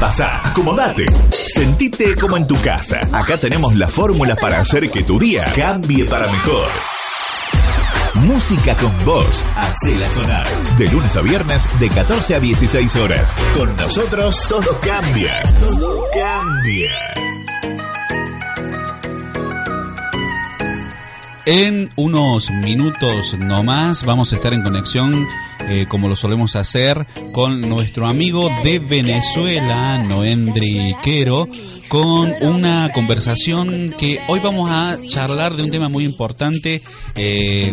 Pasá, 0.00 0.46
acomodate. 0.46 1.04
Sentite 1.30 2.14
como 2.16 2.36
en 2.36 2.46
tu 2.46 2.60
casa. 2.60 3.00
Acá 3.12 3.38
tenemos 3.38 3.76
la 3.78 3.88
fórmula 3.88 4.36
para 4.36 4.60
hacer 4.60 4.90
que 4.90 5.02
tu 5.02 5.18
día 5.18 5.50
cambie 5.54 6.04
para 6.04 6.30
mejor. 6.30 6.68
Música 8.26 8.74
con 8.76 8.92
voz. 9.04 9.44
Hacela 9.56 10.08
sonar. 10.10 10.46
De 10.76 10.88
lunes 10.88 11.16
a 11.16 11.22
viernes, 11.22 11.68
de 11.78 11.88
14 11.88 12.34
a 12.34 12.40
16 12.40 12.96
horas. 12.96 13.34
Con 13.56 13.74
nosotros 13.76 14.46
todo 14.48 14.78
cambia. 14.80 15.42
Todo 15.60 16.04
cambia. 16.12 17.36
En 21.46 21.88
unos 21.94 22.50
minutos 22.50 23.38
nomás 23.38 24.04
vamos 24.04 24.32
a 24.32 24.36
estar 24.36 24.52
en 24.52 24.62
conexión, 24.64 25.26
eh, 25.68 25.86
como 25.88 26.08
lo 26.08 26.16
solemos 26.16 26.56
hacer, 26.56 27.06
con 27.32 27.60
nuestro 27.60 28.06
amigo 28.06 28.50
de 28.62 28.78
Venezuela, 28.78 29.98
Noendri 29.98 30.94
Quero, 31.02 31.48
con 31.88 32.32
una 32.42 32.90
conversación 32.92 33.94
que 33.98 34.20
hoy 34.28 34.40
vamos 34.40 34.68
a 34.70 34.98
charlar 35.06 35.54
de 35.54 35.62
un 35.62 35.70
tema 35.70 35.88
muy 35.88 36.04
importante 36.04 36.82
eh, 37.14 37.72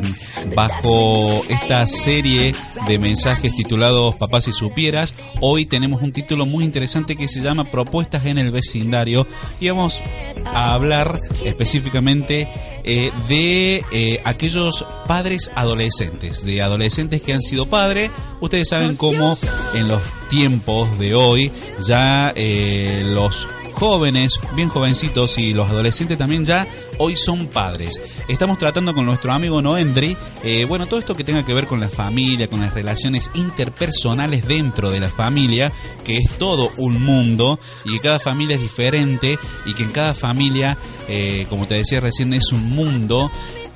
bajo 0.56 1.44
esta 1.50 1.88
serie 1.88 2.54
de 2.88 3.00
mensajes 3.00 3.56
titulados 3.56 4.16
Papás 4.16 4.46
si 4.46 4.54
supieras. 4.54 5.14
Hoy 5.42 5.66
tenemos 5.66 6.02
un 6.02 6.12
título 6.12 6.46
muy 6.46 6.64
interesante 6.64 7.16
que 7.16 7.28
se 7.28 7.42
llama 7.42 7.66
Propuestas 7.66 8.26
en 8.26 8.38
el 8.38 8.52
vecindario 8.52 9.28
y 9.60 9.70
vamos 9.70 10.02
a 10.46 10.74
hablar 10.74 11.20
específicamente 11.44 12.48
eh, 12.84 13.12
de 13.28 13.84
eh, 13.92 14.22
aquellos 14.26 14.86
padres 15.08 15.52
adolescentes, 15.56 16.46
de 16.46 16.62
adolescentes 16.62 17.22
que 17.22 17.34
han 17.34 17.42
sido 17.42 17.68
padres. 17.68 18.12
Ustedes 18.42 18.70
saben 18.70 18.96
cómo 18.96 19.38
en 19.74 19.88
los 19.88 20.02
tiempos 20.30 20.98
de 21.00 21.16
hoy 21.16 21.52
ya 21.80 22.34
los 22.36 23.48
jóvenes, 23.74 24.40
bien 24.56 24.70
jovencitos 24.70 25.38
y 25.38 25.54
los 25.54 25.70
adolescentes 25.70 26.18
también 26.18 26.46
ya 26.46 26.68
hoy 26.98 27.16
son 27.16 27.48
padres. 27.48 28.02
Estamos 28.28 28.58
tratando 28.58 28.94
con 28.94 29.06
nuestro 29.06 29.34
amigo 29.34 29.62
Noendri, 29.62 30.16
eh, 30.44 30.66
bueno, 30.66 30.88
todo 30.88 31.00
esto 31.00 31.16
que 31.16 31.24
tenga 31.24 31.44
que 31.44 31.54
ver 31.54 31.68
con 31.68 31.80
la 31.80 31.90
familia, 31.90 32.48
con 32.48 32.62
las 32.62 32.74
relaciones 32.74 33.30
interpersonales 33.34 34.48
dentro 34.48 34.90
de 34.92 35.00
la 35.00 35.10
familia, 35.10 35.72
que 36.04 36.18
es 36.18 36.30
todo 36.38 36.72
un 36.78 37.04
mundo 37.04 37.60
y 37.86 37.94
que 37.94 38.00
cada 38.00 38.20
familia 38.20 38.56
es 38.56 38.62
diferente 38.62 39.38
y 39.66 39.74
que 39.74 39.84
en 39.84 39.92
cada 39.92 40.14
familia, 40.14 40.78
eh, 41.08 41.46
como 41.50 41.68
te 41.68 41.76
decía 41.76 42.00
recién, 42.00 42.34
es 42.34 42.52
un 42.52 42.70
mundo 42.70 43.32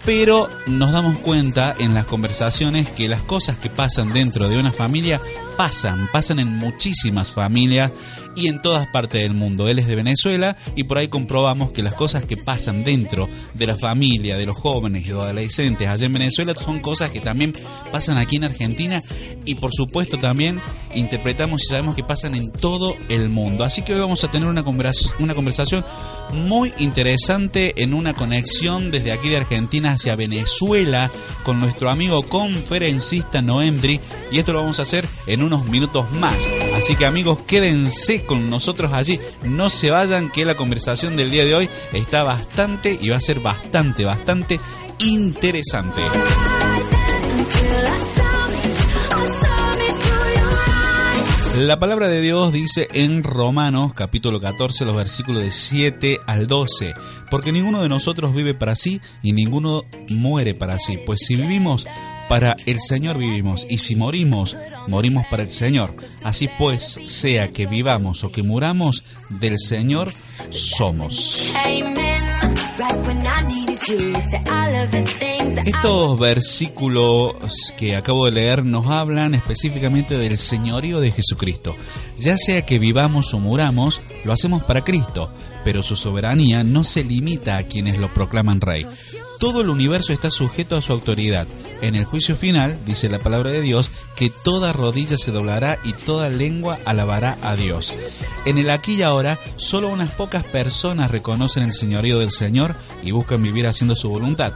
pero 0.07 0.49
nos 0.67 0.93
damos 0.93 1.17
cuenta 1.17 1.75
en 1.77 1.93
las 1.93 2.05
conversaciones 2.05 2.89
que 2.89 3.09
las 3.09 3.23
cosas 3.23 3.57
que 3.57 3.69
pasan 3.69 4.07
dentro 4.07 4.47
de 4.47 4.57
una 4.57 4.71
familia 4.71 5.19
pasan, 5.57 6.07
pasan 6.13 6.39
en 6.39 6.47
muchísimas 6.47 7.31
familias 7.31 7.91
y 8.35 8.47
en 8.47 8.61
todas 8.61 8.87
partes 8.87 9.23
del 9.23 9.33
mundo. 9.33 9.67
Él 9.67 9.79
es 9.79 9.87
de 9.87 9.95
Venezuela 9.95 10.55
y 10.75 10.83
por 10.83 10.97
ahí 10.99 11.07
comprobamos 11.09 11.71
que 11.71 11.83
las 11.83 11.95
cosas 11.95 12.23
que 12.23 12.37
pasan 12.37 12.85
dentro 12.85 13.27
de 13.55 13.67
la 13.67 13.75
familia, 13.75 14.37
de 14.37 14.45
los 14.45 14.55
jóvenes 14.55 15.05
y 15.05 15.09
los 15.09 15.23
adolescentes 15.23 15.89
allá 15.89 16.05
en 16.05 16.13
Venezuela 16.13 16.53
son 16.55 16.79
cosas 16.79 17.09
que 17.09 17.19
también 17.19 17.53
pasan 17.91 18.17
aquí 18.17 18.37
en 18.37 18.45
Argentina 18.45 19.01
y 19.43 19.55
por 19.55 19.73
supuesto 19.73 20.19
también 20.19 20.61
interpretamos 20.95 21.63
y 21.63 21.67
sabemos 21.67 21.95
que 21.95 22.03
pasan 22.03 22.33
en 22.35 22.49
todo 22.51 22.93
el 23.09 23.27
mundo. 23.29 23.65
Así 23.65 23.81
que 23.81 23.93
hoy 23.93 23.99
vamos 23.99 24.23
a 24.23 24.31
tener 24.31 24.47
una, 24.47 24.63
conversa- 24.63 25.11
una 25.19 25.33
conversación 25.35 25.83
muy 26.31 26.71
interesante 26.77 27.81
en 27.81 27.93
una 27.93 28.13
conexión 28.13 28.91
desde 28.91 29.11
aquí 29.11 29.27
de 29.29 29.37
Argentina 29.37 29.96
hacia 29.97 30.15
Venezuela 30.15 31.11
con 31.43 31.59
nuestro 31.59 31.89
amigo 31.89 32.23
conferencista 32.23 33.41
Noemdri 33.41 33.99
y 34.31 34.39
esto 34.39 34.53
lo 34.53 34.61
vamos 34.61 34.79
a 34.79 34.83
hacer 34.83 35.07
en 35.25 35.43
unos 35.43 35.65
minutos 35.65 36.11
más. 36.11 36.49
Así 36.75 36.95
que 36.95 37.05
amigos, 37.05 37.39
quédense 37.45 38.23
con 38.23 38.49
nosotros 38.49 38.93
allí, 38.93 39.19
no 39.43 39.69
se 39.69 39.91
vayan 39.91 40.29
que 40.29 40.45
la 40.45 40.55
conversación 40.55 41.15
del 41.15 41.31
día 41.31 41.45
de 41.45 41.55
hoy 41.55 41.69
está 41.93 42.23
bastante 42.23 42.97
y 42.99 43.09
va 43.09 43.17
a 43.17 43.21
ser 43.21 43.39
bastante, 43.39 44.05
bastante 44.05 44.59
interesante. 44.99 46.01
La 51.67 51.79
palabra 51.79 52.07
de 52.07 52.21
Dios 52.21 52.53
dice 52.53 52.87
en 52.93 53.23
Romanos 53.23 53.93
capítulo 53.93 54.39
14 54.39 54.85
los 54.85 54.95
versículos 54.95 55.41
de 55.41 55.51
7 55.51 56.21
al 56.25 56.47
12, 56.47 56.93
porque 57.29 57.51
ninguno 57.51 57.81
de 57.81 57.89
nosotros 57.89 58.33
vive 58.33 58.53
para 58.53 58.73
sí 58.73 59.01
y 59.21 59.33
ninguno 59.33 59.83
muere 60.07 60.53
para 60.53 60.79
sí, 60.79 60.97
pues 61.05 61.25
si 61.27 61.35
vivimos 61.35 61.85
para 62.29 62.55
el 62.65 62.79
Señor 62.79 63.17
vivimos 63.17 63.67
y 63.69 63.79
si 63.79 63.97
morimos, 63.97 64.55
morimos 64.87 65.25
para 65.29 65.43
el 65.43 65.49
Señor. 65.49 65.93
Así 66.23 66.49
pues, 66.57 67.01
sea 67.03 67.49
que 67.49 67.65
vivamos 67.65 68.23
o 68.23 68.31
que 68.31 68.43
muramos, 68.43 69.03
del 69.29 69.59
Señor 69.59 70.13
somos. 70.49 71.51
Estos 75.65 76.19
versículos 76.19 77.33
que 77.77 77.95
acabo 77.95 78.25
de 78.25 78.31
leer 78.31 78.65
nos 78.65 78.87
hablan 78.87 79.33
específicamente 79.33 80.17
del 80.17 80.37
señorío 80.37 80.99
de 80.99 81.11
Jesucristo. 81.11 81.75
Ya 82.17 82.37
sea 82.37 82.65
que 82.65 82.77
vivamos 82.77 83.33
o 83.33 83.39
muramos, 83.39 84.01
lo 84.23 84.33
hacemos 84.33 84.63
para 84.63 84.83
Cristo, 84.83 85.31
pero 85.63 85.81
su 85.81 85.95
soberanía 85.95 86.63
no 86.63 86.83
se 86.83 87.03
limita 87.03 87.57
a 87.57 87.63
quienes 87.63 87.97
lo 87.97 88.13
proclaman 88.13 88.61
rey. 88.61 88.85
Todo 89.39 89.61
el 89.61 89.69
universo 89.69 90.13
está 90.13 90.31
sujeto 90.31 90.75
a 90.75 90.81
su 90.81 90.91
autoridad. 90.91 91.47
En 91.81 91.93
el 91.93 92.05
juicio 92.05 92.35
final, 92.35 92.79
dice 92.85 93.07
la 93.07 93.19
palabra 93.19 93.51
de 93.51 93.61
Dios, 93.61 93.91
que 94.15 94.31
toda 94.31 94.73
rodilla 94.73 95.15
se 95.17 95.31
doblará 95.31 95.77
y 95.83 95.93
toda 95.93 96.29
lengua 96.29 96.79
alabará 96.85 97.37
a 97.43 97.55
Dios. 97.55 97.93
En 98.45 98.57
el 98.57 98.71
aquí 98.71 98.95
y 98.95 99.01
ahora, 99.03 99.39
solo 99.57 99.89
unas 99.89 100.11
pocas 100.11 100.43
personas 100.43 101.11
reconocen 101.11 101.63
el 101.63 101.73
señorío 101.73 102.17
del 102.17 102.31
Señor 102.31 102.75
y 103.03 103.11
buscan 103.11 103.43
vivir 103.43 103.67
haciendo 103.67 103.95
su 103.95 104.09
voluntad. 104.09 104.53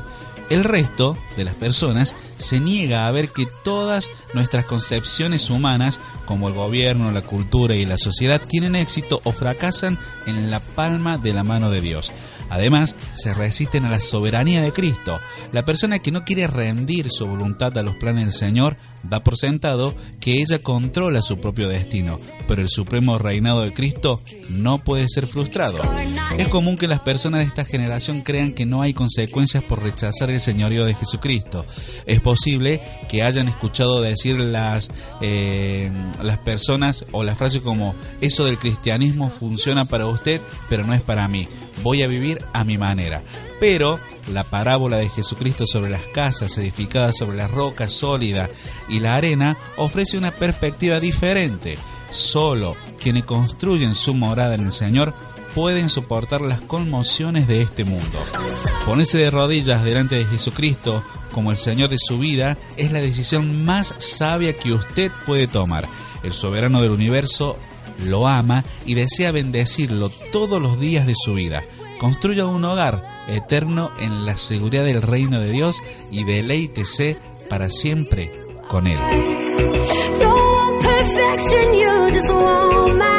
El 0.50 0.66
resto 0.66 1.16
de 1.38 1.46
las 1.46 1.56
personas 1.56 2.14
se 2.36 2.60
niega 2.60 3.08
a 3.08 3.12
ver 3.12 3.32
que 3.32 3.48
todas 3.64 4.10
nuestras 4.34 4.66
concepciones 4.66 5.50
humanas, 5.50 6.02
como 6.26 6.50
el 6.50 6.54
gobierno, 6.54 7.10
la 7.12 7.22
cultura 7.22 7.76
y 7.76 7.86
la 7.86 7.98
sociedad, 7.98 8.42
tienen 8.50 8.76
éxito 8.76 9.22
o 9.24 9.32
fracasan 9.32 9.98
en 10.26 10.52
la 10.52 10.60
palma 10.60 11.18
de 11.18 11.34
la 11.34 11.46
mano 11.46 11.70
de 11.70 11.80
Dios. 11.80 12.12
Además, 12.52 12.98
se 13.16 13.34
resisten 13.34 13.86
a 13.86 13.90
la 13.90 14.02
soberanía 14.02 14.62
de 14.62 14.74
Cristo. 14.74 15.20
La 15.54 15.64
persona 15.64 16.00
que 16.00 16.12
no 16.12 16.26
quiere 16.26 16.48
rendir 16.48 17.10
su 17.10 17.26
voluntad 17.26 17.78
a 17.78 17.82
los 17.84 17.96
planes 17.96 18.26
del 18.26 18.34
Señor 18.34 18.76
da 19.04 19.24
por 19.24 19.38
sentado 19.38 19.96
que 20.20 20.42
ella 20.42 20.60
controla 20.60 21.22
su 21.22 21.40
propio 21.40 21.70
destino, 21.70 22.20
pero 22.48 22.62
el 22.62 22.68
supremo 22.68 23.18
reinado 23.18 23.62
de 23.62 23.74
Cristo 23.74 24.22
no 24.50 24.84
puede 24.84 25.08
ser 25.08 25.28
frustrado. 25.28 25.80
Es 26.38 26.50
común 26.50 26.78
que 26.78 26.90
las 26.90 27.00
personas 27.00 27.40
de 27.40 27.48
esta 27.48 27.64
generación 27.64 28.22
crean 28.22 28.54
que 28.54 28.66
no 28.66 28.82
hay 28.82 28.94
consecuencias 28.94 29.64
por 29.64 29.82
rechazar 29.82 30.30
el 30.30 30.42
señorío 30.42 30.84
de 30.84 30.94
Jesucristo. 30.94 31.66
Es 32.06 32.20
posible 32.20 32.82
que 33.08 33.24
hayan 33.24 33.48
escuchado 33.48 34.02
decir 34.02 34.38
las, 34.38 34.92
eh, 35.22 35.90
las 36.22 36.38
personas 36.40 37.06
o 37.14 37.24
la 37.24 37.36
frase 37.36 37.62
como 37.62 37.96
eso 38.20 38.44
del 38.44 38.60
cristianismo 38.60 39.30
funciona 39.30 39.86
para 39.86 40.06
usted, 40.08 40.42
pero 40.70 40.84
no 40.84 40.94
es 40.94 41.02
para 41.02 41.28
mí. 41.30 41.48
Voy 41.84 42.04
a 42.04 42.08
vivir 42.08 42.44
a 42.54 42.64
mi 42.64 42.78
manera. 42.78 43.22
Pero 43.60 44.00
la 44.32 44.44
parábola 44.44 44.98
de 44.98 45.10
Jesucristo 45.10 45.66
sobre 45.66 45.90
las 45.90 46.08
casas 46.08 46.58
edificadas 46.58 47.18
sobre 47.18 47.38
la 47.38 47.48
roca 47.48 47.90
sólida 47.90 48.50
y 48.88 49.00
la 49.00 49.16
arena 49.16 49.58
ofrece 49.78 50.18
una 50.18 50.32
perspectiva 50.32 51.00
diferente. 51.00 51.78
Solo 52.12 52.76
quienes 53.00 53.24
construyen 53.24 53.96
su 53.96 54.14
morada 54.14 54.56
en 54.56 54.66
el 54.66 54.72
Señor 54.72 55.14
pueden 55.56 55.90
soportar 55.90 56.42
las 56.42 56.62
conmociones 56.62 57.48
de 57.48 57.62
este 57.62 57.84
mundo. 57.84 58.20
Ponerse 58.86 59.18
de 59.18 59.32
rodillas 59.32 59.84
delante 59.84 60.16
de 60.16 60.26
Jesucristo 60.26 61.04
como 61.32 61.52
el 61.52 61.58
Señor 61.58 61.90
de 61.90 62.00
su 62.00 62.20
vida 62.20 62.58
es 62.78 62.92
la 62.92 63.00
decisión 63.00 63.66
más 63.66 63.96
sabia 64.00 64.58
que 64.58 64.74
usted 64.74 65.12
puede 65.26 65.48
tomar. 65.48 65.88
El 66.24 66.34
soberano 66.34 66.82
del 66.82 66.92
universo 66.92 67.58
lo 68.04 68.28
ama 68.28 68.64
y 68.86 68.96
desea 68.96 69.32
bendecirlo 69.32 70.10
todos 70.32 70.62
los 70.62 70.80
días 70.80 71.06
de 71.06 71.16
su 71.16 71.34
vida. 71.34 71.64
Construya 72.00 72.46
un 72.46 72.66
hogar 72.66 73.26
eterno 73.28 73.92
en 74.00 74.26
la 74.26 74.38
seguridad 74.38 74.84
del 74.86 75.02
reino 75.02 75.40
de 75.40 75.52
Dios 75.52 75.82
y 76.10 76.24
deleítese 76.24 77.18
para 77.50 77.70
siempre 77.70 78.32
con 78.68 78.88
Él. 78.88 79.00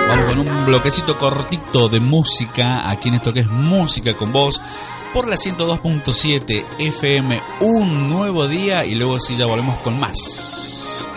Vamos 0.09 0.25
con 0.27 0.39
un 0.39 0.67
bloquecito 0.67 1.19
cortito 1.19 1.89
de 1.89 2.01
música, 2.01 2.91
aquí 2.91 3.09
en 3.09 3.15
esto 3.15 3.33
que 3.33 3.41
es 3.41 3.47
música 3.47 4.15
con 4.15 4.33
voz, 4.33 4.61
por 5.13 5.29
la 5.29 5.37
102.7 5.37 6.67
FM, 6.79 7.41
un 7.61 8.09
nuevo 8.09 8.49
día 8.49 8.85
y 8.85 8.95
luego 8.95 9.21
sí 9.21 9.37
ya 9.37 9.47
volvemos 9.47 9.79
con 9.79 9.99
más. 9.99 11.09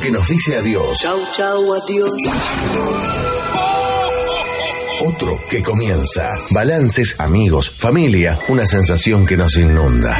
Que 0.00 0.10
nos 0.10 0.26
dice 0.26 0.56
adiós. 0.56 0.98
Chau, 0.98 1.18
chau, 1.36 1.74
adiós. 1.74 2.10
Otro 5.04 5.38
que 5.48 5.62
comienza. 5.62 6.28
Balances, 6.50 7.16
amigos, 7.18 7.70
familia, 7.70 8.38
una 8.48 8.66
sensación 8.66 9.26
que 9.26 9.36
nos 9.36 9.56
inunda. 9.56 10.16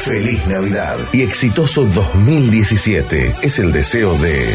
Feliz 0.00 0.46
Navidad 0.46 0.98
y 1.12 1.22
exitoso 1.22 1.84
2017 1.86 3.36
es 3.42 3.58
el 3.58 3.72
deseo 3.72 4.16
de 4.18 4.46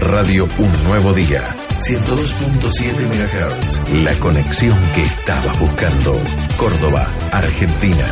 Radio 0.00 0.48
Un 0.58 0.84
Nuevo 0.84 1.12
Día. 1.12 1.44
102.7 1.78 2.92
MHz. 3.06 4.02
La 4.04 4.14
conexión 4.14 4.78
que 4.94 5.02
estabas 5.02 5.58
buscando. 5.60 6.20
Córdoba, 6.56 7.06
Argentina. 7.32 8.06